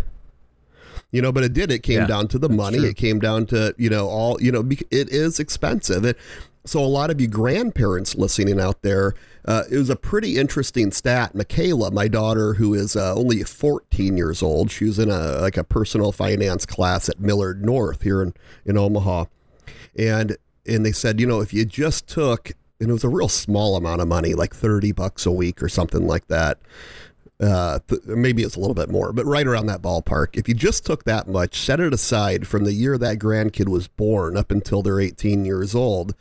You 1.14 1.22
know, 1.22 1.32
but 1.32 1.44
it 1.44 1.54
did. 1.54 1.72
It 1.72 1.84
came 1.84 2.00
Yeah, 2.00 2.08
down 2.08 2.28
to 2.30 2.40
the 2.40 2.50
money. 2.50 2.80
true. 2.80 2.90
It 2.90 2.98
came 2.98 3.20
down 3.20 3.46
to, 3.48 3.74
you 3.78 3.90
know, 3.90 4.08
all, 4.10 4.42
you 4.42 4.52
know, 4.52 4.68
it 4.70 5.10
is 5.10 5.40
expensive. 5.40 6.04
It, 6.04 6.18
so 6.66 6.80
a 6.80 6.88
lot 6.88 7.12
of 7.12 7.22
you 7.22 7.28
grandparents 7.28 8.16
listening 8.16 8.60
out 8.60 8.82
there, 8.82 9.14
uh, 9.46 9.64
it 9.70 9.78
was 9.78 9.90
a 9.90 9.96
pretty 9.96 10.38
interesting 10.38 10.92
stat. 10.92 11.36
Michaela, 11.36 11.92
my 11.92 12.08
daughter, 12.08 12.54
who 12.56 12.74
is 12.74 12.96
uh, 12.96 13.14
only 13.16 13.44
14 13.44 14.18
years 14.18 14.42
old, 14.42 14.72
she 14.72 14.86
was 14.86 14.98
in 14.98 15.10
a 15.12 15.40
like 15.42 15.56
a 15.58 15.64
personal 15.64 16.12
finance 16.12 16.66
class 16.66 17.10
at 17.10 17.20
Millard 17.20 17.64
North 17.64 18.02
here 18.02 18.24
in, 18.24 18.34
in 18.66 18.78
Omaha, 18.78 19.26
and 19.98 20.38
and 20.66 20.86
they 20.86 20.94
said, 20.94 21.20
you 21.20 21.28
know, 21.28 21.42
if 21.42 21.54
you 21.54 21.66
just 21.66 22.08
took, 22.08 22.54
and 22.80 22.90
it 22.90 22.94
was 22.94 23.04
a 23.04 23.10
real 23.10 23.28
small 23.28 23.76
amount 23.76 24.00
of 24.02 24.08
money, 24.08 24.34
like 24.34 24.56
30 24.56 24.94
bucks 24.94 25.26
a 25.26 25.32
week 25.32 25.62
or 25.62 25.68
something 25.68 26.08
like 26.08 26.28
that. 26.30 26.58
Uh, 27.44 27.80
th- 27.90 28.02
maybe 28.06 28.42
it's 28.44 28.56
a 28.56 28.60
little 28.60 28.74
bit 28.76 28.90
more, 28.90 29.12
but 29.12 29.26
right 29.26 29.46
around 29.46 29.66
that 29.66 29.82
ballpark. 29.82 30.38
If 30.38 30.48
you 30.48 30.54
just 30.54 30.86
took 30.86 31.04
that 31.04 31.28
much, 31.28 31.60
set 31.60 31.82
it 31.82 31.94
aside 31.94 32.48
from 32.48 32.64
the 32.64 32.72
year 32.72 32.98
that 32.98 33.20
grandkid 33.20 33.68
was 33.68 33.90
born 33.90 34.38
up 34.38 34.50
until 34.50 34.82
they're 34.82 35.02
18 35.02 35.44
years 35.44 35.76
old, 35.76 36.16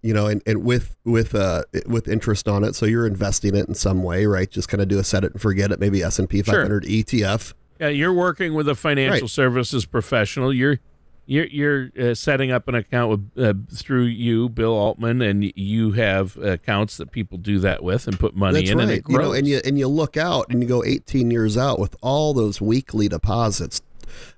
you 0.00 0.14
know, 0.14 0.26
and, 0.26 0.40
and 0.46 0.64
with 0.64 0.96
with 1.04 1.34
uh 1.34 1.64
with 1.86 2.08
interest 2.08 2.48
on 2.48 2.64
it, 2.64 2.74
so 2.74 2.86
you're 2.86 3.06
investing 3.06 3.54
it 3.54 3.68
in 3.68 3.74
some 3.74 4.02
way, 4.02 4.24
right? 4.24 4.50
Just 4.50 4.68
kind 4.70 4.80
of 4.80 4.88
do 4.88 4.98
a 4.98 5.04
set 5.04 5.22
it 5.24 5.32
and 5.32 5.40
forget 5.42 5.70
it, 5.70 5.80
maybe 5.80 6.02
S 6.02 6.18
and 6.18 6.30
P 6.30 6.40
500 6.40 6.84
ETF. 6.84 7.52
yeah. 7.80 7.88
You're 7.88 8.12
working 8.14 8.54
with 8.54 8.66
a 8.68 8.74
financial 8.74 9.22
Right. 9.26 9.30
services 9.30 9.84
professional. 9.84 10.50
You're 10.52 10.78
you're 11.26 11.46
you're 11.46 11.90
uh, 11.98 12.14
setting 12.14 12.50
up 12.50 12.68
an 12.68 12.74
account 12.74 13.10
with 13.34 13.44
uh, 13.44 13.54
through 13.74 14.04
you, 14.04 14.48
Bill 14.48 14.72
Altman, 14.74 15.22
and 15.22 15.52
you 15.56 15.92
have 15.92 16.36
accounts 16.36 16.96
that 16.98 17.10
people 17.10 17.38
do 17.38 17.58
that 17.60 17.82
with 17.82 18.06
and 18.06 18.18
put 18.18 18.36
money 18.36 18.60
That's 18.60 18.70
in, 18.70 18.78
right. 18.78 18.82
and 18.84 18.92
it 18.92 19.04
you 19.08 19.16
grows. 19.16 19.28
know, 19.28 19.32
and 19.32 19.46
you 19.46 19.60
and 19.64 19.78
you 19.78 19.88
look 19.88 20.16
out 20.16 20.46
and 20.50 20.62
you 20.62 20.68
go 20.68 20.84
18 20.84 21.30
years 21.30 21.56
out 21.56 21.78
with 21.78 21.96
all 22.02 22.34
those 22.34 22.60
weekly 22.60 23.08
deposits. 23.08 23.80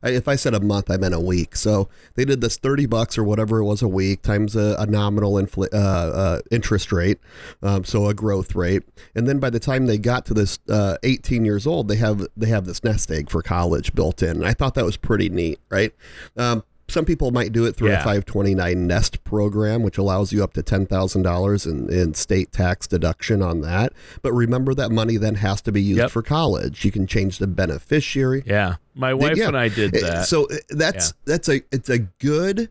If 0.02 0.26
I 0.26 0.36
said 0.36 0.54
a 0.54 0.60
month, 0.60 0.90
I 0.90 0.96
meant 0.96 1.12
a 1.12 1.20
week. 1.20 1.54
So 1.54 1.90
they 2.14 2.24
did 2.24 2.40
this 2.40 2.56
30 2.56 2.86
bucks 2.86 3.18
or 3.18 3.24
whatever 3.24 3.58
it 3.58 3.64
was 3.64 3.82
a 3.82 3.88
week 3.88 4.22
times 4.22 4.56
a, 4.56 4.74
a 4.78 4.86
nominal 4.86 5.34
infl- 5.34 5.68
uh, 5.70 5.76
uh, 5.76 6.40
interest 6.50 6.92
rate, 6.92 7.18
um, 7.62 7.84
so 7.84 8.06
a 8.06 8.14
growth 8.14 8.54
rate, 8.54 8.84
and 9.14 9.28
then 9.28 9.38
by 9.38 9.50
the 9.50 9.60
time 9.60 9.84
they 9.84 9.98
got 9.98 10.24
to 10.26 10.34
this 10.34 10.60
uh, 10.70 10.96
18 11.02 11.44
years 11.44 11.66
old, 11.66 11.88
they 11.88 11.96
have 11.96 12.26
they 12.36 12.46
have 12.48 12.64
this 12.64 12.82
nest 12.84 13.10
egg 13.10 13.28
for 13.28 13.42
college 13.42 13.94
built 13.94 14.22
in. 14.22 14.36
And 14.36 14.46
I 14.46 14.54
thought 14.54 14.74
that 14.76 14.84
was 14.84 14.96
pretty 14.96 15.28
neat, 15.28 15.58
right? 15.68 15.92
Um, 16.38 16.64
some 16.88 17.04
people 17.04 17.30
might 17.32 17.52
do 17.52 17.64
it 17.66 17.74
through 17.76 17.88
a 17.92 17.96
529 17.96 18.86
Nest 18.86 19.24
program, 19.24 19.82
which 19.82 19.98
allows 19.98 20.32
you 20.32 20.44
up 20.44 20.52
to 20.54 20.62
$10,000 20.62 21.66
in, 21.70 21.92
in 21.92 22.14
state 22.14 22.52
tax 22.52 22.86
deduction 22.86 23.42
on 23.42 23.60
that. 23.62 23.92
But 24.22 24.32
remember 24.32 24.72
that 24.74 24.90
money 24.92 25.16
then 25.16 25.34
has 25.36 25.60
to 25.62 25.72
be 25.72 25.82
used 25.82 25.98
Yep. 25.98 26.10
for 26.12 26.22
college. 26.22 26.84
You 26.84 26.92
can 26.92 27.06
change 27.06 27.38
the 27.38 27.46
beneficiary. 27.48 28.44
yeah, 28.46 28.76
my 28.94 29.12
wife 29.14 29.36
Yeah. 29.36 29.48
and 29.48 29.56
I 29.56 29.68
did 29.68 29.96
Uh, 29.96 30.00
that. 30.00 30.28
So 30.28 30.44
uh, 30.46 30.56
that's 30.70 31.12
that's 31.24 31.48
a 31.48 31.62
it's 31.72 31.88
a 31.88 31.98
good 31.98 32.70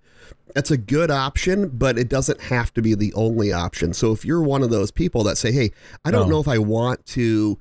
that's 0.54 0.72
a 0.72 0.78
good 0.78 1.12
option, 1.12 1.68
but 1.68 1.98
it 2.00 2.08
doesn't 2.08 2.40
have 2.40 2.74
to 2.76 2.82
be 2.82 2.96
the 2.96 3.14
only 3.16 3.52
option. 3.52 3.92
So 3.94 4.14
if 4.14 4.24
you're 4.24 4.42
one 4.42 4.64
of 4.64 4.70
those 4.70 4.90
people 4.92 5.24
that 5.26 5.38
say, 5.38 5.52
"Hey, 5.52 5.72
I 6.06 6.12
don't 6.12 6.30
No. 6.30 6.36
know 6.36 6.40
if 6.40 6.48
I 6.48 6.58
want 6.60 7.06
to 7.08 7.58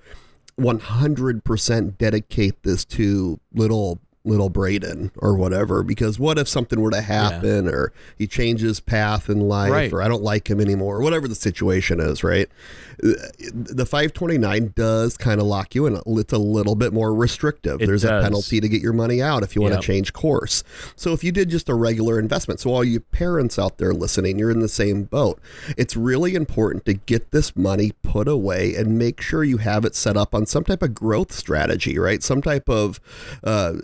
100% 0.61 1.99
dedicate 1.99 2.62
this 2.62 2.84
to 2.84 3.40
little 3.52 4.00
little 4.26 4.49
Braden 4.49 5.11
or 5.19 5.37
whatever 5.37 5.83
because 5.83 6.19
what 6.19 6.38
if 6.38 6.49
something 6.49 6.81
were 6.81 6.90
to 6.90 7.02
happen 7.02 7.69
or 7.69 7.93
he 8.16 8.26
changes 8.26 8.81
path 8.81 9.28
in 9.28 9.40
life 9.40 9.71
Right. 9.71 9.93
or 9.93 10.00
I 10.02 10.09
don't 10.09 10.23
like 10.23 10.49
him 10.49 10.61
anymore 10.61 10.97
or 10.97 11.02
whatever 11.02 11.28
the 11.28 11.35
situation 11.35 12.00
is, 12.00 12.25
right? 12.25 12.49
Uh, 13.02 13.12
The 13.52 13.85
529 13.85 14.73
does 14.75 15.19
kind 15.19 15.40
of 15.43 15.47
lock 15.47 15.75
you 15.75 15.85
in. 15.87 16.00
It's 16.07 16.33
a 16.33 16.38
little 16.38 16.75
bit 16.75 16.95
more 16.95 17.14
restrictive. 17.14 17.83
It 17.83 17.87
There's 17.87 18.04
a 18.04 18.21
penalty 18.23 18.61
to 18.61 18.69
get 18.69 18.81
your 18.81 18.95
money 18.95 19.21
out 19.21 19.43
if 19.43 19.54
you 19.54 19.61
want 19.61 19.73
Yep. 19.75 19.81
to 19.83 19.87
change 19.87 20.12
course. 20.14 20.64
So 20.97 21.12
if 21.12 21.23
you 21.23 21.31
did 21.31 21.50
just 21.50 21.69
a 21.69 21.75
regular 21.75 22.19
investment, 22.19 22.61
so 22.61 22.71
all 22.71 22.83
you 22.85 23.00
parents 23.00 23.59
out 23.59 23.76
there 23.76 23.93
listening, 23.93 24.38
you're 24.38 24.50
in 24.50 24.61
the 24.61 24.69
same 24.69 25.02
boat. 25.02 25.38
It's 25.76 25.97
really 25.97 26.35
important 26.35 26.87
to 26.87 26.95
get 26.95 27.31
this 27.31 27.54
money 27.54 27.93
put 28.02 28.26
away 28.26 28.75
and 28.75 28.99
make 28.99 29.21
sure 29.21 29.45
you 29.45 29.59
have 29.59 29.85
it 29.85 29.95
set 29.95 30.16
up 30.16 30.35
on 30.35 30.47
some 30.47 30.64
type 30.64 30.83
of 30.83 30.95
growth 30.95 31.31
strategy, 31.33 31.99
right? 31.99 32.23
Some 32.23 32.40
type 32.40 32.71
of 32.71 33.00
uh, 33.43 33.75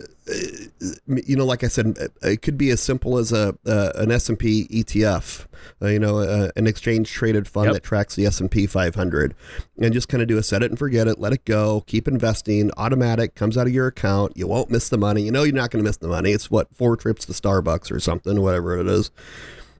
you 1.07 1.35
know, 1.35 1.45
like 1.45 1.63
I 1.63 1.67
said, 1.67 1.97
it 2.23 2.41
could 2.41 2.57
be 2.57 2.69
as 2.69 2.81
simple 2.81 3.17
as 3.17 3.31
a 3.31 3.55
uh, 3.65 3.91
an 3.95 4.11
S 4.11 4.29
and 4.29 4.37
P 4.39 4.67
ETF, 4.71 5.45
uh, 5.81 5.87
you 5.87 5.99
know, 5.99 6.19
uh, 6.19 6.49
an 6.55 6.67
exchange 6.67 7.11
traded 7.11 7.47
fund 7.47 7.65
Yep. 7.65 7.73
that 7.75 7.83
tracks 7.83 8.15
the 8.15 8.25
S 8.25 8.39
and 8.39 8.49
P 8.49 8.65
500, 8.67 9.35
and 9.79 9.93
just 9.93 10.07
kind 10.09 10.21
of 10.21 10.27
do 10.27 10.37
a 10.37 10.43
set 10.43 10.63
it 10.63 10.71
and 10.71 10.79
forget 10.79 11.07
it, 11.07 11.19
let 11.19 11.33
it 11.33 11.45
go, 11.45 11.83
keep 11.87 12.07
investing, 12.07 12.71
automatic 12.77 13.35
comes 13.35 13.57
out 13.57 13.67
of 13.67 13.73
your 13.73 13.87
account. 13.87 14.33
You 14.35 14.47
won't 14.47 14.69
miss 14.71 14.89
the 14.89 14.97
money. 14.97 15.21
You 15.21 15.31
know, 15.31 15.43
you're 15.43 15.53
not 15.55 15.71
going 15.71 15.83
to 15.83 15.87
miss 15.87 15.97
the 15.97 16.07
money. 16.07 16.31
It's 16.31 16.49
what 16.49 16.67
four 16.75 16.95
trips 16.97 17.25
to 17.25 17.33
Starbucks 17.33 17.91
or 17.91 17.99
something, 17.99 18.41
whatever 18.41 18.77
it 18.79 18.87
is. 18.87 19.11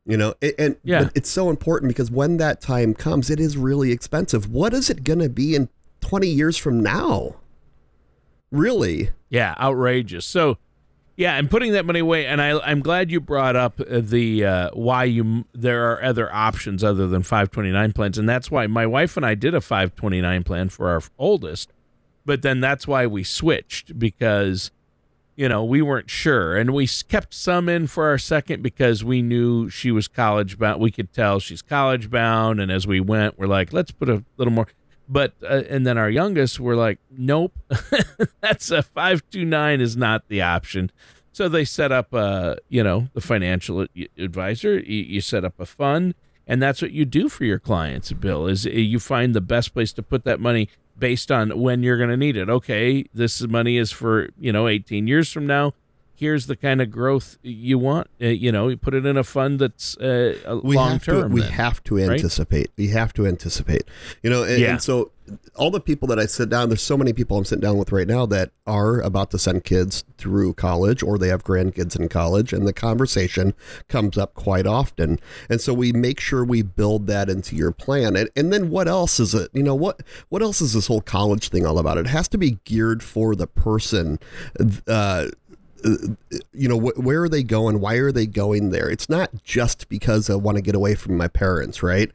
You 0.05 0.17
know, 0.17 0.33
and, 0.41 0.53
and 0.57 0.75
Yeah. 0.83 1.09
it's 1.15 1.29
so 1.29 1.49
important 1.49 1.89
because 1.89 2.09
when 2.09 2.37
that 2.37 2.59
time 2.61 2.93
comes, 2.93 3.29
it 3.29 3.39
is 3.39 3.55
really 3.57 3.91
expensive. 3.91 4.49
What 4.51 4.73
is 4.73 4.89
it 4.89 5.03
going 5.03 5.19
to 5.19 5.29
be 5.29 5.53
in 5.55 5.69
20 6.01 6.27
years 6.27 6.57
from 6.57 6.79
now? 6.81 7.35
Really? 8.51 9.11
Yeah, 9.29 9.55
outrageous. 9.57 10.25
So, 10.25 10.57
yeah, 11.15 11.37
and 11.37 11.49
putting 11.49 11.71
that 11.73 11.85
money 11.85 11.99
away, 11.99 12.25
and 12.25 12.41
I, 12.41 12.59
I'm 12.59 12.81
glad 12.81 13.11
you 13.11 13.21
brought 13.21 13.55
up 13.55 13.77
the 13.87 14.45
uh, 14.45 14.69
why 14.73 15.05
you 15.05 15.45
there 15.53 15.91
are 15.91 16.03
other 16.03 16.33
options 16.33 16.83
other 16.83 17.07
than 17.07 17.23
529 17.23 17.93
plans, 17.93 18.17
and 18.17 18.27
that's 18.27 18.51
why 18.51 18.67
my 18.67 18.85
wife 18.85 19.17
and 19.17 19.25
I 19.25 19.35
did 19.35 19.53
a 19.53 19.61
529 19.61 20.43
plan 20.43 20.69
for 20.69 20.89
our 20.89 21.01
oldest, 21.17 21.71
but 22.25 22.41
then 22.41 22.59
that's 22.59 22.87
why 22.87 23.05
we 23.07 23.23
switched 23.23 23.99
because 23.99 24.71
you 25.35 25.47
know 25.47 25.63
we 25.63 25.81
weren't 25.81 26.09
sure, 26.09 26.57
and 26.57 26.73
we 26.73 26.87
kept 26.87 27.33
some 27.33 27.69
in 27.69 27.87
for 27.87 28.07
our 28.07 28.17
second 28.17 28.63
because 28.63 29.03
we 29.03 29.21
knew 29.21 29.69
she 29.69 29.91
was 29.91 30.07
college 30.07 30.57
bound. 30.57 30.81
We 30.81 30.91
could 30.91 31.13
tell 31.13 31.39
she's 31.39 31.61
college 31.61 32.09
bound, 32.09 32.59
and 32.59 32.71
as 32.71 32.87
we 32.87 32.99
went, 32.99 33.37
we're 33.37 33.47
like, 33.47 33.71
let's 33.71 33.91
put 33.91 34.09
a 34.09 34.23
little 34.37 34.53
more. 34.53 34.67
But 35.11 35.33
uh, 35.43 35.63
and 35.69 35.85
then 35.85 35.97
our 35.97 36.09
youngest, 36.09 36.57
we're 36.57 36.77
like, 36.77 36.97
nope, 37.11 37.51
that's 38.41 38.71
a 38.71 38.81
five 38.81 39.21
two 39.29 39.43
nine 39.43 39.81
is 39.81 39.97
not 39.97 40.29
the 40.29 40.41
option. 40.41 40.89
So 41.33 41.49
they 41.49 41.65
set 41.65 41.91
up 41.91 42.13
a, 42.13 42.57
you 42.69 42.81
know, 42.81 43.09
the 43.13 43.19
financial 43.19 43.87
advisor. 44.17 44.79
You, 44.79 45.03
you 45.03 45.21
set 45.21 45.43
up 45.43 45.59
a 45.59 45.65
fund, 45.65 46.15
and 46.47 46.61
that's 46.61 46.81
what 46.81 46.91
you 46.91 47.03
do 47.03 47.27
for 47.27 47.43
your 47.43 47.59
clients. 47.59 48.13
Bill 48.13 48.47
is 48.47 48.65
uh, 48.65 48.69
you 48.69 48.99
find 48.99 49.35
the 49.35 49.41
best 49.41 49.73
place 49.73 49.91
to 49.93 50.01
put 50.01 50.23
that 50.23 50.39
money 50.39 50.69
based 50.97 51.29
on 51.29 51.59
when 51.59 51.83
you're 51.83 51.97
going 51.97 52.09
to 52.09 52.15
need 52.15 52.37
it. 52.37 52.49
Okay, 52.49 53.03
this 53.13 53.41
money 53.41 53.75
is 53.75 53.91
for 53.91 54.29
you 54.39 54.53
know 54.53 54.69
18 54.69 55.07
years 55.07 55.29
from 55.29 55.45
now. 55.45 55.73
Here's 56.21 56.45
the 56.45 56.55
kind 56.55 56.81
of 56.83 56.91
growth 56.91 57.39
you 57.41 57.79
want. 57.79 58.07
Uh, 58.21 58.27
you 58.27 58.51
know, 58.51 58.67
you 58.67 58.77
put 58.77 58.93
it 58.93 59.07
in 59.07 59.17
a 59.17 59.23
fund 59.23 59.57
that's 59.59 59.97
uh, 59.97 60.35
long 60.63 60.91
have 60.91 61.03
term. 61.03 61.29
to 61.29 61.33
we 61.33 61.41
then. 61.41 61.51
have 61.51 61.83
to 61.85 61.97
anticipate 61.97 62.69
we 62.77 62.87
have 62.89 63.11
to 63.13 63.25
anticipate 63.25 63.83
you 64.21 64.29
know 64.29 64.43
and, 64.43 64.59
Yeah. 64.61 64.69
and 64.73 64.81
so 64.83 65.11
all 65.55 65.71
the 65.71 65.79
people 65.79 66.07
that 66.09 66.19
i 66.19 66.25
sit 66.25 66.49
down 66.49 66.67
there's 66.69 66.81
so 66.81 66.97
many 66.97 67.13
people 67.13 67.37
i'm 67.37 67.45
sitting 67.45 67.61
down 67.61 67.77
with 67.77 67.91
right 67.91 68.07
now 68.07 68.25
that 68.25 68.51
are 68.67 68.99
about 69.01 69.31
to 69.31 69.39
send 69.39 69.63
kids 69.63 70.03
through 70.17 70.53
college 70.53 71.01
or 71.03 71.17
they 71.17 71.29
have 71.29 71.43
grandkids 71.43 71.97
in 71.97 72.09
college 72.09 72.51
and 72.53 72.67
the 72.67 72.73
conversation 72.73 73.53
comes 73.87 74.17
up 74.17 74.33
quite 74.33 74.67
often 74.67 75.17
and 75.49 75.61
so 75.61 75.73
we 75.73 75.91
make 75.93 76.19
sure 76.19 76.43
we 76.43 76.61
build 76.61 77.07
that 77.07 77.29
into 77.29 77.55
your 77.55 77.71
plan 77.71 78.15
and, 78.17 78.29
and 78.35 78.51
then 78.51 78.69
what 78.69 78.87
else 78.87 79.19
is 79.19 79.33
it 79.33 79.49
you 79.53 79.63
know 79.63 79.75
what 79.75 80.01
what 80.29 80.41
else 80.41 80.59
is 80.59 80.73
this 80.73 80.87
whole 80.87 81.01
college 81.01 81.47
thing 81.49 81.65
all 81.65 81.79
about 81.79 81.97
it 81.97 82.07
has 82.07 82.27
to 82.27 82.37
be 82.37 82.57
geared 82.65 83.01
for 83.01 83.35
the 83.35 83.47
person 83.47 84.19
uh 84.87 85.27
you 86.53 86.67
know 86.67 86.79
wh- 86.79 86.97
where 86.99 87.23
are 87.23 87.29
they 87.29 87.43
going 87.43 87.79
why 87.79 87.95
are 87.95 88.11
they 88.11 88.25
going 88.25 88.69
there 88.69 88.89
it's 88.89 89.09
not 89.09 89.29
just 89.43 89.89
because 89.89 90.29
i 90.29 90.35
want 90.35 90.55
to 90.55 90.61
get 90.61 90.75
away 90.75 90.95
from 90.95 91.17
my 91.17 91.27
parents 91.27 91.81
right 91.83 92.11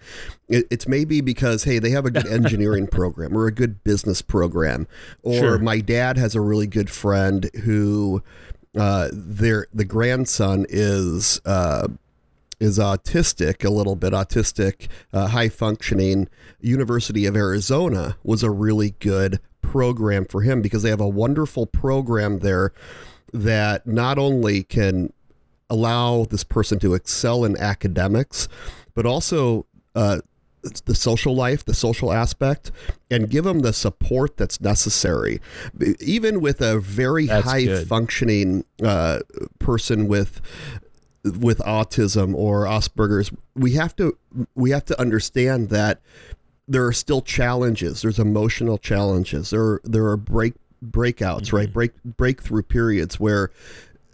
it, 0.49 0.67
it's 0.71 0.87
maybe 0.87 1.21
because 1.21 1.65
hey 1.65 1.79
they 1.79 1.91
have 1.91 2.07
a 2.07 2.11
good 2.11 2.27
engineering 2.31 2.87
program 2.87 3.37
or 3.37 3.47
a 3.47 3.53
good 3.53 3.83
business 3.85 4.23
program 4.23 4.87
or 5.23 5.35
Sure. 5.39 5.59
my 5.59 5.81
dad 5.81 6.17
has 6.17 6.35
a 6.35 6.41
really 6.41 6.67
good 6.67 6.91
friend 6.91 7.51
who 7.65 8.23
uh 8.79 9.09
their 9.13 9.67
the 9.75 9.85
grandson 9.85 10.67
is 10.69 11.41
uh 11.45 11.89
is 12.59 12.79
autistic, 12.79 13.67
a 13.67 13.69
little 13.69 13.97
bit 13.97 14.15
autistic, 14.15 14.89
uh, 15.13 15.27
high 15.27 15.51
functioning. 15.51 16.27
University 16.59 17.27
of 17.27 17.37
Arizona 17.37 18.17
was 18.25 18.43
a 18.43 18.51
really 18.51 18.95
good 18.99 19.41
program 19.61 20.25
for 20.25 20.41
him 20.41 20.63
because 20.63 20.83
they 20.83 20.89
have 20.89 20.99
a 20.99 21.07
wonderful 21.07 21.67
program 21.67 22.39
there 22.39 22.73
that 23.43 23.87
not 23.87 24.19
only 24.19 24.63
can 24.63 25.13
allow 25.69 26.25
this 26.25 26.45
person 26.45 26.79
to 26.79 26.95
excel 26.95 27.45
in 27.45 27.57
academics, 27.57 28.49
but 28.95 29.05
also 29.05 29.67
uh, 29.95 30.21
the 30.85 30.95
social 30.95 31.35
life, 31.35 31.65
the 31.65 31.75
social 31.75 32.13
aspect, 32.13 32.71
and 33.11 33.31
give 33.31 33.45
them 33.45 33.61
the 33.61 33.73
support 33.73 34.37
that's 34.37 34.61
necessary. 34.61 35.41
Even 36.01 36.41
with 36.41 36.61
a 36.61 36.79
very 36.81 37.27
That's 37.27 37.45
high 37.47 37.65
good. 37.65 37.89
functioning 37.89 38.65
uh, 38.83 39.21
person 39.59 40.09
with 40.09 40.41
with 41.41 41.59
autism 41.59 42.35
or 42.35 42.65
Asperger's, 42.65 43.33
we 43.55 43.73
have 43.73 43.95
to 43.97 44.17
we 44.55 44.71
have 44.71 44.85
to 44.87 45.01
understand 45.01 45.69
that 45.71 46.01
there 46.69 46.85
are 46.87 46.93
still 46.93 47.23
challenges. 47.23 48.03
There's 48.03 48.19
emotional 48.19 48.79
challenges. 48.79 49.51
There 49.51 49.81
there 49.85 50.07
are 50.07 50.17
break 50.17 50.55
breakouts, 50.85 51.53
right? 51.53 51.65
Mm-hmm. 51.69 51.73
Break 51.73 51.93
breakthrough 52.05 52.63
periods 52.63 53.19
where 53.21 53.51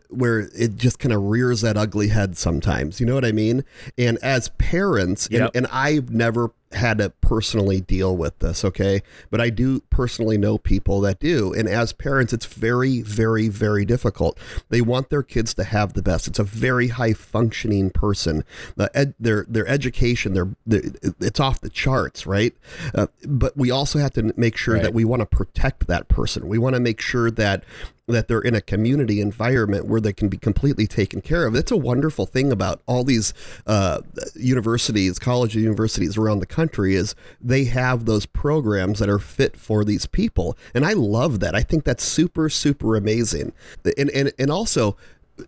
where 0.09 0.41
it 0.55 0.77
just 0.77 0.99
kind 0.99 1.13
of 1.13 1.23
rears 1.23 1.63
that 1.63 1.77
ugly 1.79 2.09
head 2.09 2.37
sometimes. 2.37 3.01
You 3.01 3.07
know 3.07 3.15
what 3.15 3.25
I 3.25 3.33
mean? 3.33 3.65
And 3.97 4.19
as 4.19 4.51
parents, 4.59 5.27
Yep. 5.31 5.41
and, 5.55 5.65
and 5.65 5.67
I've 5.73 6.11
never 6.11 6.51
had 6.73 6.99
to 6.99 7.09
personally 7.33 7.81
deal 7.81 8.15
with 8.15 8.39
this, 8.41 8.63
okay? 8.63 9.01
But 9.31 9.41
I 9.41 9.49
do 9.49 9.81
personally 9.89 10.37
know 10.37 10.59
people 10.59 11.01
that 11.01 11.19
do. 11.19 11.55
And 11.55 11.67
as 11.67 11.91
parents, 11.95 12.35
it's 12.35 12.45
very, 12.45 13.01
very, 13.01 13.49
very 13.49 13.87
difficult. 13.87 14.39
They 14.69 14.83
want 14.83 15.09
their 15.09 15.23
kids 15.23 15.55
to 15.55 15.65
have 15.65 15.95
the 15.95 16.03
best. 16.03 16.29
It's 16.29 16.39
a 16.39 16.45
very 16.45 16.89
high 16.89 17.15
functioning 17.15 17.89
person. 17.89 18.45
The 18.77 18.91
ed, 18.95 19.15
their 19.19 19.47
their 19.49 19.67
education, 19.67 20.35
their, 20.35 20.49
their 20.67 20.83
it's 21.21 21.41
off 21.41 21.63
the 21.63 21.71
charts, 21.71 22.27
right? 22.27 22.55
Uh, 22.95 23.07
but 23.27 23.57
we 23.57 23.71
also 23.71 23.99
have 23.99 24.13
to 24.13 24.35
make 24.37 24.59
sure 24.59 24.75
Right. 24.75 24.83
that 24.83 24.93
we 24.95 25.05
want 25.07 25.21
to 25.21 25.27
protect 25.27 25.87
that 25.87 26.09
person. 26.09 26.49
We 26.49 26.59
want 26.59 26.75
to 26.75 26.81
make 26.81 27.01
sure 27.01 27.31
that 27.31 27.65
that 28.09 28.27
they're 28.29 28.41
in 28.41 28.55
a 28.55 28.61
community 28.61 29.21
environment 29.21 29.87
where 29.87 30.01
they 30.01 30.13
can 30.13 30.29
be 30.29 30.37
completely 30.37 30.87
taken 30.87 31.21
care 31.21 31.47
of. 31.47 31.53
That's 31.53 31.71
a 31.71 31.77
wonderful 31.77 32.27
thing 32.27 32.51
about 32.51 32.83
all 32.87 33.05
these 33.05 33.33
uh, 33.67 34.01
universities, 34.35 35.19
college 35.19 35.55
universities 35.55 36.17
around 36.17 36.41
the 36.41 36.47
country 36.47 36.95
is 36.95 37.15
they 37.41 37.65
have 37.65 38.05
those 38.05 38.27
programs 38.27 38.99
that 38.99 39.09
are 39.09 39.19
fit 39.19 39.57
for 39.57 39.85
these 39.85 40.07
people, 40.07 40.57
and 40.75 40.85
I 40.85 40.93
love 40.93 41.41
that. 41.41 41.55
I 41.55 41.63
think 41.63 41.85
that's 41.85 42.05
super 42.05 42.49
super 42.49 42.97
amazing, 42.97 43.53
and 43.97 44.11
and 44.11 44.33
and 44.39 44.51
also 44.51 44.97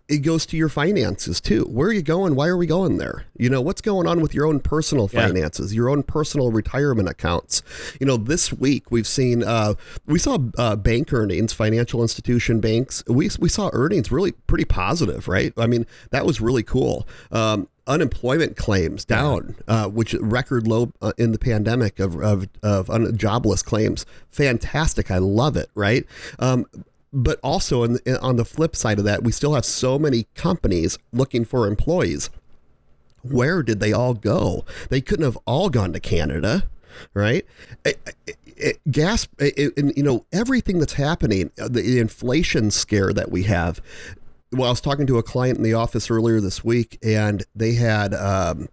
it 0.09 0.19
goes 0.19 0.47
to 0.47 0.57
your 0.57 0.69
finances 0.69 1.41
too. 1.41 1.65
Where 1.65 1.89
are 1.89 1.93
you 1.93 2.03
going? 2.03 2.35
Why 2.35 2.47
are 2.49 2.57
we 2.57 2.67
going 2.67 2.97
there? 2.99 3.27
You 3.37 3.49
know, 3.51 3.61
what's 3.61 3.81
going 3.81 4.07
on 4.07 4.21
with 4.21 4.35
your 4.35 4.47
own 4.47 4.61
personal 4.61 5.09
Yeah. 5.13 5.27
finances, 5.27 5.75
your 5.75 5.89
own 5.89 6.03
personal 6.03 6.51
retirement 6.51 7.09
accounts? 7.09 7.63
You 8.01 8.07
know, 8.07 8.17
this 8.17 8.53
week 8.53 8.91
we've 8.91 9.07
seen, 9.07 9.43
uh, 9.45 9.75
we 10.07 10.19
saw 10.19 10.39
uh, 10.59 10.77
bank 10.77 11.13
earnings, 11.13 11.53
financial 11.53 12.03
institution 12.03 12.61
banks. 12.61 13.05
We, 13.07 13.31
we 13.39 13.49
saw 13.49 13.71
earnings 13.73 14.11
really 14.11 14.33
pretty 14.33 14.65
positive, 14.65 15.29
right? 15.29 15.53
I 15.57 15.67
mean, 15.67 15.87
that 16.11 16.25
was 16.27 16.41
really 16.41 16.63
cool. 16.63 17.07
Um, 17.31 17.69
unemployment 17.87 18.57
claims 18.57 19.05
down, 19.05 19.57
uh, 19.69 19.87
which 19.89 20.15
record 20.15 20.67
low 20.67 20.91
uh, 21.03 21.13
in 21.19 21.33
the 21.33 21.39
pandemic 21.39 22.01
of, 22.01 22.17
of, 22.23 22.49
of 22.63 22.89
un- 22.89 23.15
jobless 23.17 23.63
claims. 23.63 24.07
Fantastic. 24.31 25.11
I 25.11 25.19
love 25.19 25.57
it, 25.57 25.69
right? 25.75 26.07
Um, 26.39 26.65
but 27.15 27.39
also 27.43 27.85
on 27.85 27.95
the, 27.95 28.21
on 28.21 28.37
the 28.37 28.45
flip 28.45 28.75
side 28.75 28.99
of 28.99 29.05
that, 29.05 29.23
we 29.23 29.33
still 29.33 29.55
have 29.55 29.65
so 29.65 29.99
many 29.99 30.27
companies 30.35 30.99
looking 31.13 31.45
for 31.45 31.67
employees. 31.67 32.29
Where 33.23 33.63
did 33.63 33.81
they 33.81 33.93
all 33.93 34.15
go? 34.15 34.65
They 34.91 35.01
couldn't 35.01 35.25
have 35.25 35.39
all 35.47 35.71
gone 35.71 35.93
to 35.95 36.01
Canada, 36.01 36.65
right? 37.15 37.47
It- 37.85 38.17
it- 38.27 38.37
it- 38.57 38.81
gas, 38.91 39.27
and 39.39 39.93
you 39.97 40.03
know 40.03 40.27
everything 40.33 40.79
that's 40.79 40.93
happening, 40.95 41.51
uh, 41.61 41.69
the 41.69 41.99
inflation 41.99 42.71
scare 42.71 43.13
that 43.13 43.31
we 43.31 43.45
have. 43.45 43.81
Well, 44.53 44.67
I 44.67 44.71
was 44.71 44.81
talking 44.81 45.07
to 45.07 45.19
a 45.19 45.23
client 45.23 45.57
in 45.59 45.65
the 45.65 45.75
office 45.75 46.11
earlier 46.11 46.41
this 46.41 46.63
week, 46.65 46.99
and 47.03 47.45
they 47.57 47.73
had 47.75 48.15
um, 48.15 48.69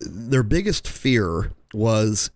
their 0.00 0.42
biggest 0.42 0.88
fear 0.88 1.52
was 1.74 2.30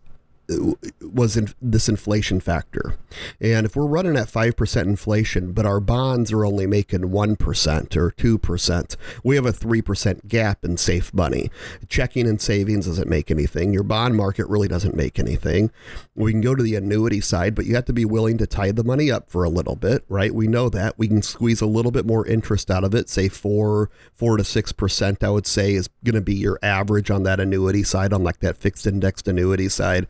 was 1.00 1.36
in 1.36 1.48
this 1.60 1.88
inflation 1.88 2.40
factor. 2.40 2.96
And 3.40 3.66
if 3.66 3.74
we're 3.74 3.86
running 3.86 4.16
at 4.16 4.28
5% 4.28 4.82
inflation, 4.82 5.52
but 5.52 5.66
our 5.66 5.80
bonds 5.80 6.32
are 6.32 6.44
only 6.44 6.66
making 6.66 7.00
1% 7.00 7.96
or 7.96 8.10
2%, 8.12 8.96
we 9.24 9.36
have 9.36 9.46
a 9.46 9.52
3% 9.52 10.28
gap 10.28 10.64
in 10.64 10.76
safe 10.76 11.12
money. 11.12 11.50
Checking 11.88 12.28
and 12.28 12.40
savings 12.40 12.86
doesn't 12.86 13.08
make 13.08 13.30
anything. 13.30 13.72
Your 13.72 13.82
bond 13.82 14.16
market 14.16 14.46
really 14.48 14.68
doesn't 14.68 14.94
make 14.94 15.18
anything. 15.18 15.70
We 16.14 16.32
can 16.32 16.40
go 16.40 16.54
to 16.54 16.62
the 16.62 16.76
annuity 16.76 17.20
side, 17.20 17.54
but 17.54 17.66
you 17.66 17.74
have 17.74 17.84
to 17.86 17.92
be 17.92 18.04
willing 18.04 18.38
to 18.38 18.46
tie 18.46 18.72
the 18.72 18.84
money 18.84 19.10
up 19.10 19.30
for 19.30 19.44
a 19.44 19.50
little 19.50 19.76
bit, 19.76 20.04
right? 20.08 20.34
We 20.34 20.46
know 20.46 20.68
that. 20.68 20.98
We 20.98 21.08
can 21.08 21.22
squeeze 21.22 21.60
a 21.60 21.66
little 21.66 21.92
bit 21.92 22.06
more 22.06 22.26
interest 22.26 22.70
out 22.70 22.84
of 22.84 22.94
it, 22.94 23.08
say 23.08 23.28
4 23.28 23.90
4 24.14 24.36
to 24.36 24.42
6%, 24.42 25.24
I 25.24 25.30
would 25.30 25.46
say 25.46 25.74
is 25.74 25.88
going 26.04 26.14
to 26.14 26.20
be 26.20 26.34
your 26.34 26.58
average 26.62 27.10
on 27.10 27.24
that 27.24 27.40
annuity 27.40 27.82
side 27.82 28.12
on 28.12 28.22
like 28.22 28.40
that 28.40 28.56
fixed 28.56 28.86
indexed 28.86 29.28
annuity 29.28 29.68
side 29.68 30.06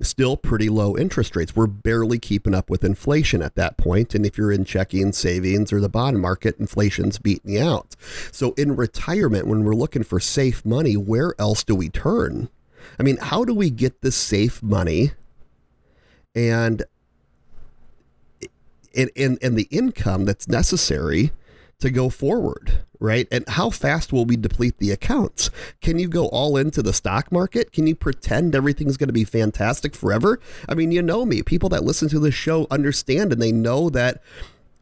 still 0.00 0.36
pretty 0.36 0.68
low 0.68 0.96
interest 0.96 1.36
rates. 1.36 1.54
We're 1.54 1.66
barely 1.66 2.18
keeping 2.18 2.54
up 2.54 2.70
with 2.70 2.84
inflation 2.84 3.42
at 3.42 3.54
that 3.56 3.76
point. 3.76 4.14
And 4.14 4.24
if 4.24 4.38
you're 4.38 4.52
in 4.52 4.64
checking, 4.64 5.12
savings, 5.12 5.72
or 5.72 5.80
the 5.80 5.88
bond 5.88 6.20
market, 6.20 6.58
inflation's 6.58 7.18
beating 7.18 7.52
you 7.52 7.62
out. 7.62 7.96
So 8.32 8.52
in 8.52 8.76
retirement, 8.76 9.46
when 9.46 9.64
we're 9.64 9.74
looking 9.74 10.04
for 10.04 10.20
safe 10.20 10.64
money, 10.64 10.96
where 10.96 11.34
else 11.38 11.64
do 11.64 11.74
we 11.74 11.88
turn? 11.88 12.48
I 12.98 13.02
mean, 13.02 13.18
how 13.18 13.44
do 13.44 13.54
we 13.54 13.70
get 13.70 14.00
this 14.00 14.16
safe 14.16 14.62
money 14.62 15.12
and 16.34 16.84
and, 18.96 19.10
and, 19.16 19.38
and 19.42 19.56
the 19.56 19.68
income 19.70 20.24
that's 20.24 20.48
necessary 20.48 21.30
to 21.80 21.90
go 21.90 22.10
forward, 22.10 22.80
right? 22.98 23.28
And 23.30 23.48
how 23.48 23.70
fast 23.70 24.12
will 24.12 24.24
we 24.24 24.36
deplete 24.36 24.78
the 24.78 24.90
accounts? 24.90 25.50
Can 25.80 25.98
you 25.98 26.08
go 26.08 26.26
all 26.28 26.56
into 26.56 26.82
the 26.82 26.92
stock 26.92 27.30
market? 27.30 27.72
Can 27.72 27.86
you 27.86 27.94
pretend 27.94 28.54
everything's 28.54 28.96
going 28.96 29.08
to 29.08 29.12
be 29.12 29.24
fantastic 29.24 29.94
forever? 29.94 30.40
I 30.68 30.74
mean, 30.74 30.90
you 30.90 31.02
know 31.02 31.24
me. 31.24 31.42
People 31.42 31.68
that 31.68 31.84
listen 31.84 32.08
to 32.08 32.18
this 32.18 32.34
show 32.34 32.66
understand 32.70 33.32
and 33.32 33.40
they 33.40 33.52
know 33.52 33.90
that 33.90 34.22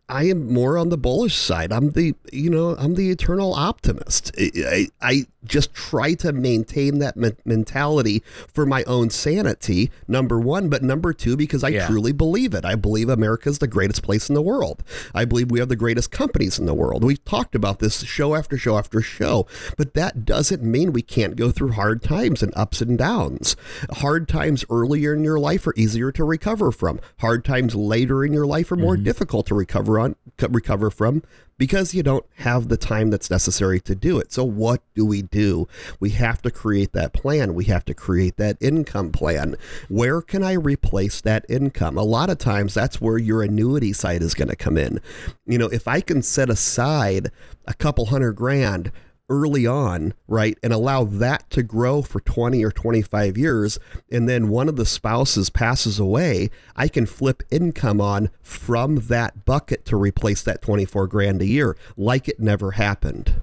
I 0.09 0.25
am 0.25 0.53
more 0.53 0.79
on 0.79 0.91
the 0.91 0.99
bullish 0.99 1.35
side. 1.35 1.73
I'm 1.73 1.91
the, 1.91 2.15
you 2.33 2.49
know, 2.49 2.77
I'm 2.79 2.95
the 2.95 3.11
eternal 3.11 3.55
optimist. 3.55 4.31
I, 4.39 4.89
I, 5.03 5.27
just 5.47 5.73
try 5.75 6.15
to 6.15 6.33
maintain 6.33 6.99
that 6.99 7.17
men- 7.17 7.37
mentality 7.45 8.23
for 8.53 8.67
my 8.67 8.83
own 8.85 9.11
sanity, 9.11 9.91
number 10.09 10.39
one, 10.39 10.69
but 10.69 10.83
number 10.83 11.13
two, 11.13 11.37
because 11.37 11.65
I 11.65 11.69
Yeah. 11.69 11.87
truly 11.87 12.13
believe 12.13 12.55
it. 12.55 12.65
I 12.65 12.75
believe 12.75 13.09
America 13.09 13.49
is 13.49 13.59
the 13.59 13.67
greatest 13.67 14.03
place 14.03 14.29
in 14.29 14.35
the 14.35 14.43
world. 14.43 14.83
I 15.15 15.25
believe 15.25 15.51
we 15.51 15.61
have 15.61 15.69
the 15.69 15.77
greatest 15.77 16.11
companies 16.11 16.59
in 16.59 16.67
the 16.67 16.75
world. 16.75 17.05
We've 17.05 17.25
talked 17.25 17.55
about 17.55 17.79
this 17.79 18.03
show 18.03 18.35
after 18.35 18.59
show 18.59 18.77
after 18.77 19.01
show, 19.01 19.47
but 19.77 19.95
that 19.95 20.25
doesn't 20.25 20.63
mean 20.63 20.93
we 20.93 21.03
can't 21.03 21.37
go 21.37 21.51
through 21.51 21.73
hard 21.73 22.03
times 22.03 22.43
and 22.43 22.53
ups 22.57 22.81
and 22.81 22.99
downs. 22.99 23.57
Hard 23.93 24.29
times 24.29 24.65
earlier 24.69 25.15
in 25.15 25.25
your 25.25 25.39
life 25.39 25.67
are 25.67 25.75
easier 25.77 26.11
to 26.13 26.25
recover 26.25 26.73
from. 26.73 27.01
Hard 27.21 27.45
times 27.45 27.75
later 27.75 28.25
in 28.25 28.33
your 28.33 28.47
life 28.47 28.73
are 28.73 28.77
more 28.77 28.95
mm-hmm. 28.95 29.05
difficult 29.05 29.47
to 29.47 29.55
recover 29.55 29.96
on 29.99 30.17
recover 30.51 30.91
from 30.91 31.23
because 31.59 31.95
you 31.95 32.03
don't 32.03 32.27
have 32.37 32.69
the 32.69 32.77
time 32.77 33.11
that's 33.11 33.31
necessary 33.31 33.81
to 33.81 33.95
do 33.95 34.19
it. 34.19 34.33
So 34.33 34.45
what 34.45 34.83
do 34.95 35.07
we 35.07 35.23
do? 35.23 35.67
We 36.01 36.11
have 36.11 36.43
to 36.43 36.51
create 36.51 36.93
that 36.93 37.13
plan. 37.13 37.55
We 37.55 37.65
have 37.65 37.85
to 37.87 37.95
create 37.95 38.37
that 38.37 38.57
income 38.61 39.11
plan. 39.11 39.57
Where 39.89 40.21
can 40.21 40.43
I 40.43 40.53
replace 40.53 41.21
that 41.23 41.47
income? 41.49 41.97
A 41.97 42.03
lot 42.03 42.31
of 42.31 42.39
times 42.39 42.75
that's 42.75 43.01
where 43.01 43.19
your 43.19 43.43
annuity 43.43 43.93
side 43.93 44.23
is 44.23 44.35
going 44.35 44.49
to 44.49 44.57
come 44.57 44.77
in. 44.77 45.01
You 45.47 45.59
know, 45.59 45.69
if 45.69 45.89
I 45.89 46.01
can 46.01 46.23
set 46.23 46.51
aside 46.51 47.31
a 47.67 47.75
couple 47.75 48.07
hundred 48.07 48.35
grand 48.35 48.93
early 49.29 49.67
on, 49.67 50.15
right, 50.29 50.59
and 50.63 50.73
allow 50.73 51.05
that 51.05 51.49
to 51.51 51.63
grow 51.63 52.03
for 52.03 52.21
20 52.21 52.65
or 52.65 52.71
25 52.71 53.37
years, 53.37 53.79
and 54.11 54.29
then 54.29 54.49
one 54.49 54.69
of 54.69 54.77
the 54.77 54.87
spouses 54.87 55.51
passes 55.51 55.99
away, 55.99 56.51
I 56.75 56.89
can 56.89 57.07
flip 57.07 57.43
income 57.51 58.01
on 58.01 58.31
from 58.43 58.97
that 58.97 59.45
bucket 59.45 59.85
to 59.87 59.97
replace 59.97 60.43
that 60.43 60.63
24 60.63 61.07
grand 61.09 61.43
a 61.43 61.47
year 61.47 61.77
like 61.97 62.29
it 62.29 62.41
never 62.41 62.73
happened. 62.73 63.41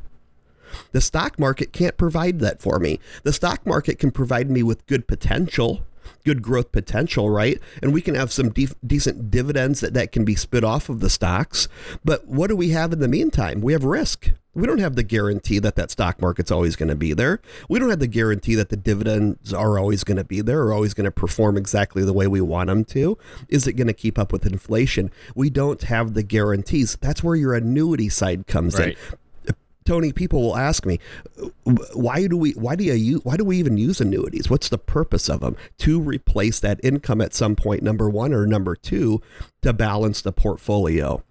The 0.92 1.02
stock 1.02 1.38
market 1.38 1.72
can't 1.72 1.98
provide 1.98 2.40
that 2.40 2.62
for 2.62 2.80
me. 2.80 3.00
The 3.24 3.34
stock 3.34 3.66
market 3.66 4.00
can 4.00 4.12
provide 4.12 4.50
me 4.50 4.64
with 4.64 4.88
good 4.88 5.08
potential, 5.08 5.86
good 6.26 6.42
growth 6.42 6.72
potential, 6.72 7.30
right? 7.30 7.60
And 7.82 7.94
we 7.94 8.02
can 8.02 8.16
have 8.16 8.32
some 8.32 8.50
de- 8.50 8.70
decent 8.86 9.30
dividends 9.30 9.82
that, 9.82 9.94
that 9.94 10.12
can 10.12 10.26
be 10.26 10.36
spit 10.36 10.64
off 10.64 10.90
of 10.90 11.00
the 11.00 11.10
stocks. 11.10 11.68
But 12.04 12.28
what 12.28 12.48
do 12.48 12.56
we 12.56 12.70
have 12.70 12.94
in 12.94 13.00
the 13.00 13.08
meantime? 13.08 13.62
We 13.62 13.74
have 13.74 13.84
risk. 13.84 14.32
We 14.56 14.68
don't 14.68 14.80
have 14.80 14.96
the 14.96 15.04
guarantee 15.04 15.58
that 15.60 15.76
that 15.76 15.90
stock 15.90 16.22
market's 16.22 16.52
always 16.52 16.76
going 16.76 16.90
to 16.90 16.96
be 16.96 17.14
there. 17.14 17.42
We 17.70 17.80
don't 17.80 17.90
have 17.90 18.00
the 18.00 18.08
guarantee 18.08 18.54
that 18.56 18.70
the 18.70 18.78
dividends 18.78 19.52
are 19.54 19.80
always 19.80 20.04
going 20.04 20.18
to 20.18 20.24
be 20.24 20.42
there 20.42 20.62
or 20.62 20.74
always 20.74 20.94
going 20.94 21.06
to 21.06 21.12
perform 21.12 21.58
exactly 21.58 22.04
the 22.04 22.14
way 22.14 22.28
we 22.28 22.40
want 22.42 22.68
them 22.68 22.86
to. 22.86 23.18
Is 23.50 23.66
it 23.66 23.74
going 23.74 23.88
to 23.88 23.94
keep 23.94 24.20
up 24.20 24.32
with 24.32 24.46
inflation? 24.46 25.12
We 25.34 25.50
don't 25.50 25.82
have 25.84 26.14
the 26.14 26.22
guarantees. 26.24 26.98
That's 27.02 27.24
where 27.24 27.36
your 27.36 27.54
annuity 27.56 28.10
side 28.10 28.46
comes 28.46 28.78
Right. 28.78 28.90
in 28.90 29.56
Tony, 29.86 30.14
people 30.14 30.42
will 30.42 30.56
ask 30.56 30.86
me, 30.86 31.00
why 31.94 32.28
do 32.28 32.38
we 32.38 32.52
why 32.52 32.76
do 32.76 32.84
you 32.86 33.20
why 33.24 33.36
do 33.36 33.44
we 33.44 33.58
even 33.58 33.78
use 33.78 34.00
annuities? 34.00 34.50
What's 34.50 34.70
the 34.70 34.78
purpose 34.78 35.30
of 35.30 35.42
them? 35.42 35.58
To 35.80 36.00
replace 36.00 36.60
that 36.62 36.80
income 36.84 37.20
at 37.20 37.34
some 37.34 37.56
point, 37.56 37.84
number 37.84 38.10
one 38.10 38.34
or 38.34 38.46
number 38.48 38.76
two, 38.76 39.22
to 39.62 39.74
balance 39.74 40.22
the 40.22 40.32
portfolio. 40.32 41.22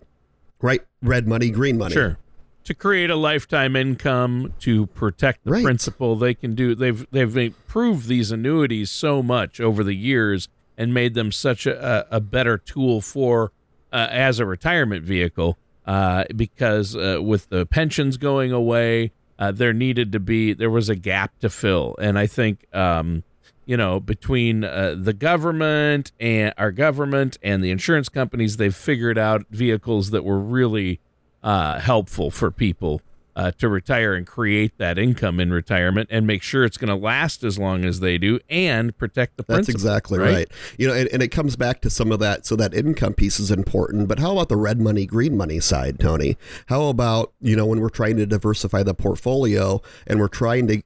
Right? 0.61 0.83
Red 1.01 1.27
money, 1.27 1.51
green 1.51 1.79
money. 1.79 1.95
Sure. 1.95 2.19
To 2.65 2.75
create 2.75 3.11
a 3.11 3.17
lifetime 3.17 3.75
income 3.75 4.53
to 4.61 4.87
protect 4.87 5.45
the 5.45 5.51
Right. 5.51 5.65
principal, 5.65 6.15
they 6.15 6.33
can 6.35 6.55
do. 6.55 6.75
They've 6.77 7.05
they've 7.11 7.37
improved 7.37 8.07
these 8.07 8.31
annuities 8.31 8.91
so 8.91 9.21
much 9.23 9.61
over 9.61 9.83
the 9.83 9.95
years 9.97 10.49
and 10.79 10.95
made 10.95 11.15
them 11.15 11.33
such 11.33 11.67
a, 11.67 12.07
a 12.15 12.21
better 12.21 12.57
tool 12.59 13.01
for 13.01 13.51
uh, 13.93 14.07
as 14.11 14.39
a 14.39 14.47
retirement 14.47 15.05
vehicle. 15.05 15.59
Uh, 15.85 16.23
because 16.37 16.95
uh, 16.95 17.19
with 17.21 17.49
the 17.49 17.67
pensions 17.67 18.17
going 18.17 18.53
away, 18.53 19.11
uh, 19.41 19.51
there 19.51 19.73
needed 19.73 20.13
to 20.13 20.21
be 20.21 20.53
there 20.53 20.71
was 20.71 20.89
a 20.89 20.95
gap 20.95 21.37
to 21.41 21.51
fill, 21.51 21.97
and 22.01 22.17
I 22.17 22.29
think 22.29 22.65
um, 22.73 23.25
you 23.67 23.77
know 23.77 23.99
between 23.99 24.63
uh, 24.63 24.95
the 24.97 25.13
government 25.13 26.13
and 26.21 26.55
our 26.57 26.71
government 26.71 27.39
and 27.43 27.65
the 27.65 27.73
insurance 27.73 28.09
companies, 28.09 28.57
they've 28.59 28.75
figured 28.75 29.19
out 29.19 29.45
vehicles 29.51 30.11
that 30.11 30.23
were 30.25 30.39
really 30.39 31.01
uh, 31.43 31.79
helpful 31.79 32.31
for 32.31 32.51
people 32.51 33.03
uh, 33.35 33.51
to 33.53 33.69
retire 33.69 34.15
and 34.15 34.27
create 34.27 34.77
that 34.79 34.99
income 34.99 35.41
in 35.41 35.51
retirement 35.53 36.09
and 36.13 36.27
make 36.27 36.43
sure 36.43 36.65
it's 36.65 36.77
going 36.77 36.89
to 36.89 36.95
last 36.95 37.45
as 37.45 37.59
long 37.59 37.85
as 37.85 38.01
they 38.01 38.19
do 38.19 38.39
and 38.51 38.97
protect 38.99 39.37
the 39.37 39.45
That's 39.49 39.69
exactly 39.69 40.19
right. 40.19 40.49
You 40.79 40.89
know, 40.89 40.95
and, 40.95 41.09
and 41.09 41.23
it 41.23 41.29
comes 41.29 41.57
back 41.57 41.81
to 41.83 41.91
some 41.91 42.13
of 42.13 42.19
that. 42.21 42.45
So 42.45 42.57
that 42.57 42.75
income 42.75 43.15
piece 43.15 43.41
is 43.41 43.51
important. 43.51 44.09
But 44.09 44.19
how 44.19 44.33
about 44.33 44.49
the 44.49 44.57
red 44.57 44.79
money, 44.79 45.07
green 45.07 45.37
money 45.37 45.61
side, 45.61 45.99
Tony? 45.99 46.37
How 46.67 46.85
about 46.85 47.33
you 47.41 47.57
know 47.57 47.67
when 47.67 47.81
we're 47.81 47.89
trying 47.89 48.17
to 48.19 48.27
diversify 48.27 48.83
the 48.83 48.95
portfolio 48.95 49.81
and 50.07 50.21
we're 50.21 50.29
trying 50.29 50.67
to 50.69 50.83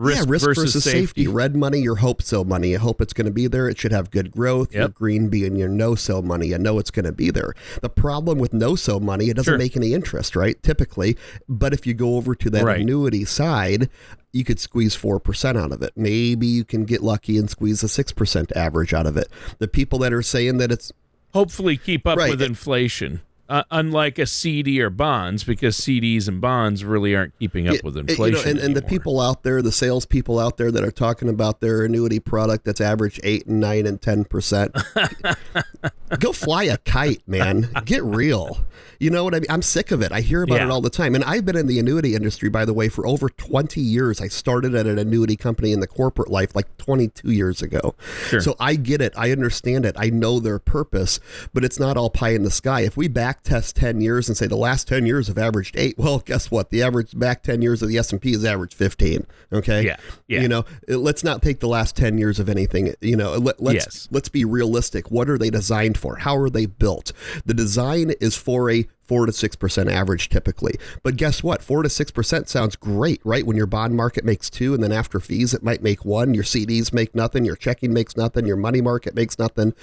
Risk, 0.00 0.24
yeah, 0.24 0.30
risk 0.32 0.44
versus, 0.46 0.82
safety. 0.84 1.26
Red 1.28 1.54
money, 1.54 1.78
your 1.80 1.96
hope 1.96 2.22
so 2.22 2.42
money. 2.42 2.70
You 2.70 2.78
hope 2.78 3.02
it's 3.02 3.12
going 3.12 3.26
to 3.26 3.30
be 3.30 3.46
there. 3.46 3.68
It 3.68 3.78
should 3.78 3.92
have 3.92 4.10
good 4.10 4.30
growth. 4.30 4.74
Your 4.74 4.88
green 4.88 5.28
being 5.28 5.56
your 5.56 5.68
no 5.68 5.94
so 5.94 6.22
money. 6.22 6.48
You 6.48 6.58
know 6.58 6.78
it's 6.78 6.90
going 6.90 7.04
to 7.04 7.12
be 7.12 7.30
there. 7.30 7.52
The 7.82 7.90
problem 7.90 8.38
with 8.38 8.54
no 8.54 8.76
so 8.76 8.98
money, 8.98 9.28
it 9.28 9.36
doesn't 9.36 9.50
Sure. 9.52 9.58
make 9.58 9.76
any 9.76 9.92
interest, 9.92 10.34
right? 10.34 10.60
Typically. 10.62 11.18
But 11.48 11.74
if 11.74 11.86
you 11.86 11.92
go 11.92 12.16
over 12.16 12.34
to 12.34 12.48
that 12.50 12.64
Right. 12.64 12.80
annuity 12.80 13.26
side, 13.26 13.90
you 14.32 14.42
could 14.44 14.58
squeeze 14.58 14.94
4% 14.94 15.58
out 15.58 15.70
of 15.72 15.82
it. 15.82 15.92
Maybe 15.96 16.46
you 16.46 16.64
can 16.64 16.84
get 16.84 17.02
lucky 17.02 17.36
and 17.36 17.50
squeeze 17.50 17.82
a 17.82 17.88
6% 17.88 18.50
average 18.56 18.94
out 18.94 19.06
of 19.06 19.18
it. 19.18 19.28
The 19.58 19.68
people 19.68 19.98
that 19.98 20.12
are 20.14 20.22
saying 20.22 20.56
that 20.58 20.72
it's 20.72 20.92
Hopefully, 21.34 21.76
keep 21.76 22.06
up 22.06 22.16
Right. 22.18 22.30
with 22.30 22.42
inflation. 22.42 23.20
Uh, 23.50 23.64
unlike 23.72 24.16
a 24.20 24.26
CD 24.26 24.80
or 24.80 24.90
bonds, 24.90 25.42
because 25.42 25.76
CDs 25.76 26.28
and 26.28 26.40
bonds 26.40 26.84
really 26.84 27.16
aren't 27.16 27.36
keeping 27.40 27.66
up 27.66 27.74
Yeah, 27.74 27.80
with 27.82 27.96
you 27.96 28.02
know, 28.04 28.08
inflation. 28.08 28.48
and, 28.50 28.58
and 28.60 28.76
the 28.76 28.82
people 28.82 29.20
out 29.20 29.42
there, 29.42 29.60
the 29.60 29.72
salespeople 29.72 30.38
out 30.38 30.56
there 30.56 30.70
that 30.70 30.84
are 30.84 30.92
talking 30.92 31.28
about 31.28 31.60
their 31.60 31.84
annuity 31.84 32.20
product 32.20 32.64
that's 32.64 32.80
average 32.80 33.18
eight 33.24 33.46
and 33.46 33.58
nine 33.58 33.86
and 33.86 34.00
ten 34.00 34.24
percent, 34.24 34.72
go 36.18 36.32
fly 36.32 36.64
a 36.64 36.76
kite, 36.78 37.22
man. 37.26 37.68
Get 37.84 38.02
real. 38.04 38.58
You 38.98 39.10
know 39.10 39.24
what 39.24 39.34
I 39.34 39.38
mean? 39.40 39.46
I'm 39.50 39.62
sick 39.62 39.90
of 39.92 40.02
it. 40.02 40.12
I 40.12 40.20
hear 40.20 40.42
about 40.42 40.56
Yeah. 40.58 40.66
it 40.66 40.70
all 40.70 40.82
the 40.82 40.90
time, 40.90 41.14
and 41.14 41.24
I've 41.24 41.44
been 41.46 41.56
in 41.56 41.66
the 41.66 41.78
annuity 41.78 42.14
industry, 42.14 42.50
by 42.50 42.64
the 42.66 42.74
way, 42.74 42.88
for 42.90 43.06
over 43.06 43.30
20 43.30 43.80
years. 43.80 44.20
I 44.20 44.28
started 44.28 44.74
at 44.74 44.86
an 44.86 44.98
annuity 44.98 45.36
company 45.36 45.72
in 45.72 45.80
the 45.80 45.86
corporate 45.86 46.30
life 46.30 46.54
like 46.54 46.76
22 46.76 47.30
years 47.32 47.62
ago. 47.62 47.94
Sure. 48.28 48.40
So 48.42 48.56
I 48.60 48.74
get 48.74 49.00
it. 49.00 49.14
I 49.16 49.32
understand 49.32 49.86
it. 49.86 49.96
I 49.98 50.10
know 50.10 50.38
their 50.38 50.58
purpose, 50.58 51.18
but 51.54 51.64
it's 51.64 51.80
not 51.80 51.96
all 51.96 52.10
pie 52.10 52.30
in 52.34 52.42
the 52.42 52.50
sky. 52.50 52.82
If 52.82 52.96
we 52.96 53.08
back 53.08 53.39
test 53.44 53.76
10 53.76 54.00
years 54.00 54.28
and 54.28 54.36
say 54.36 54.46
the 54.46 54.56
last 54.56 54.86
10 54.88 55.06
years 55.06 55.28
have 55.28 55.38
averaged 55.38 55.76
eight, 55.76 55.96
well, 55.98 56.18
guess 56.20 56.50
what? 56.50 56.70
The 56.70 56.82
average 56.82 57.18
back 57.18 57.42
10 57.42 57.62
years 57.62 57.82
of 57.82 57.88
the 57.88 57.98
S&P 57.98 58.32
is 58.32 58.44
averaged 58.44 58.74
15. 58.74 59.26
Okay. 59.52 59.84
Yeah, 59.84 59.96
yeah. 60.28 60.40
You 60.42 60.48
know, 60.48 60.64
uh, 60.90 60.96
let's 60.98 61.24
not 61.24 61.42
take 61.42 61.60
the 61.60 61.68
last 61.68 61.96
10 61.96 62.18
years 62.18 62.38
of 62.38 62.48
anything. 62.48 62.94
You 63.00 63.16
know, 63.16 63.32
let, 63.36 63.60
let's, 63.60 63.74
Yes. 63.74 64.08
let's 64.10 64.28
be 64.28 64.44
realistic. 64.44 65.10
What 65.10 65.28
are 65.30 65.38
they 65.38 65.50
designed 65.50 65.98
for? 65.98 66.16
How 66.16 66.36
are 66.36 66.50
they 66.50 66.66
built? 66.66 67.12
The 67.46 67.54
design 67.54 68.12
is 68.20 68.36
for 68.36 68.70
a 68.70 68.86
four 69.10 69.26
to 69.26 69.32
six 69.32 69.56
percent 69.56 69.90
average 69.90 70.28
typically. 70.28 70.78
But 71.02 71.16
guess 71.16 71.42
what? 71.42 71.64
Four 71.64 71.82
to 71.82 71.88
six 71.88 72.12
percent 72.12 72.48
sounds 72.48 72.76
great, 72.76 73.20
right? 73.24 73.44
When 73.44 73.56
your 73.56 73.66
bond 73.66 73.96
market 73.96 74.24
makes 74.24 74.48
two, 74.48 74.72
and 74.72 74.80
then 74.80 74.92
after 74.92 75.18
fees 75.18 75.52
it 75.52 75.64
might 75.64 75.82
make 75.82 76.04
one. 76.04 76.32
Your 76.32 76.44
CDs 76.44 76.92
make 76.92 77.12
nothing. 77.12 77.44
Your 77.44 77.56
checking 77.56 77.92
makes 77.92 78.16
nothing. 78.16 78.46
Your 78.46 78.56
money 78.56 78.80
market 78.80 79.16
makes 79.16 79.36
nothing. 79.36 79.74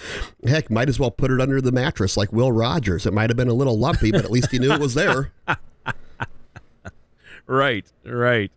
Heck, 0.45 0.71
might 0.71 0.87
as 0.87 0.97
well 0.97 1.11
put 1.11 1.29
it 1.29 1.41
under 1.41 1.59
the 1.59 1.73
mattress 1.73 2.15
like 2.15 2.31
Will 2.31 2.53
Rogers. 2.53 3.05
It 3.05 3.11
might 3.11 3.29
have 3.29 3.35
been 3.35 3.49
a 3.49 3.53
little 3.53 3.77
lumpy, 3.77 4.13
but 4.13 4.23
at 4.23 4.31
least 4.31 4.49
he 4.49 4.59
knew 4.59 4.71
it 4.71 4.79
was 4.79 4.93
there. 4.93 5.33
Right, 7.49 7.89
right. 8.05 8.51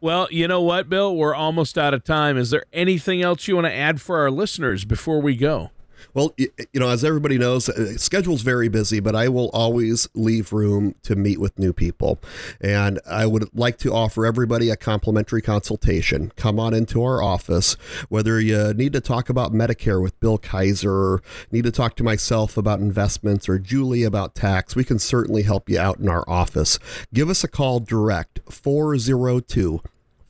Well, 0.00 0.28
you 0.30 0.46
know 0.46 0.62
what, 0.62 0.88
Bill? 0.88 1.16
We're 1.16 1.34
almost 1.34 1.76
out 1.76 1.94
of 1.94 2.04
time. 2.04 2.38
Is 2.38 2.50
there 2.50 2.64
anything 2.72 3.20
else 3.22 3.48
you 3.48 3.56
want 3.56 3.66
to 3.66 3.74
add 3.74 4.00
for 4.00 4.20
our 4.20 4.30
listeners 4.30 4.84
before 4.84 5.20
we 5.20 5.34
go? 5.34 5.72
Well, 6.14 6.34
you 6.36 6.50
know, 6.74 6.88
as 6.88 7.04
everybody 7.04 7.38
knows, 7.38 7.68
uh, 7.68 7.96
schedule's 7.96 8.42
very 8.42 8.68
busy, 8.68 9.00
but 9.00 9.14
I 9.14 9.28
will 9.28 9.50
always 9.50 10.08
leave 10.14 10.52
room 10.52 10.94
to 11.02 11.16
meet 11.16 11.38
with 11.40 11.58
new 11.58 11.72
people. 11.72 12.20
And 12.60 13.00
I 13.06 13.26
would 13.26 13.48
like 13.54 13.78
to 13.78 13.92
offer 13.92 14.26
everybody 14.26 14.70
a 14.70 14.76
complimentary 14.76 15.42
consultation. 15.42 16.32
Come 16.36 16.58
on 16.58 16.74
into 16.74 17.02
our 17.02 17.22
office, 17.22 17.74
whether 18.08 18.40
you 18.40 18.72
need 18.74 18.92
to 18.92 19.00
talk 19.00 19.28
about 19.28 19.52
Medicare 19.52 20.02
with 20.02 20.18
Bill 20.20 20.38
Kaiser, 20.38 20.92
or 20.92 21.22
need 21.50 21.64
to 21.64 21.72
talk 21.72 21.96
to 21.96 22.04
myself 22.04 22.56
about 22.56 22.80
investments, 22.80 23.48
or 23.48 23.58
Julie 23.58 24.04
about 24.04 24.34
tax, 24.34 24.76
we 24.76 24.84
can 24.84 24.98
certainly 24.98 25.42
help 25.42 25.68
you 25.68 25.78
out 25.78 25.98
in 25.98 26.08
our 26.08 26.24
office. 26.28 26.78
Give 27.12 27.28
us 27.30 27.44
a 27.44 27.48
call 27.48 27.80
direct 27.80 28.40
402 28.50 29.80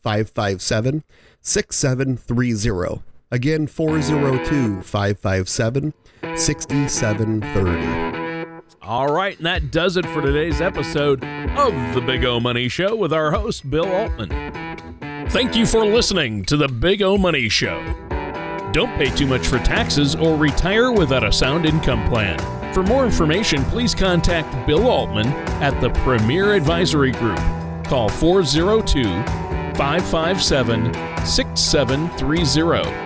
557 0.02 1.04
6730. 1.40 3.15
Again, 3.30 3.66
402 3.66 4.82
557 4.82 5.94
6730. 6.36 8.62
All 8.82 9.12
right, 9.12 9.36
and 9.36 9.46
that 9.46 9.72
does 9.72 9.96
it 9.96 10.06
for 10.06 10.22
today's 10.22 10.60
episode 10.60 11.24
of 11.24 11.94
The 11.94 12.00
Big 12.06 12.24
O 12.24 12.38
Money 12.38 12.68
Show 12.68 12.94
with 12.94 13.12
our 13.12 13.32
host, 13.32 13.68
Bill 13.68 13.90
Altman. 13.90 14.28
Thank 15.30 15.56
you 15.56 15.66
for 15.66 15.84
listening 15.84 16.44
to 16.44 16.56
The 16.56 16.68
Big 16.68 17.02
O 17.02 17.18
Money 17.18 17.48
Show. 17.48 17.82
Don't 18.72 18.96
pay 18.96 19.10
too 19.10 19.26
much 19.26 19.48
for 19.48 19.58
taxes 19.58 20.14
or 20.14 20.36
retire 20.36 20.92
without 20.92 21.24
a 21.24 21.32
sound 21.32 21.66
income 21.66 22.08
plan. 22.08 22.38
For 22.72 22.84
more 22.84 23.04
information, 23.04 23.64
please 23.64 23.92
contact 23.92 24.68
Bill 24.68 24.86
Altman 24.86 25.26
at 25.62 25.80
the 25.80 25.90
Premier 25.90 26.54
Advisory 26.54 27.10
Group. 27.10 27.40
Call 27.86 28.08
402 28.08 29.02
557 29.74 30.94
6730 31.26 33.05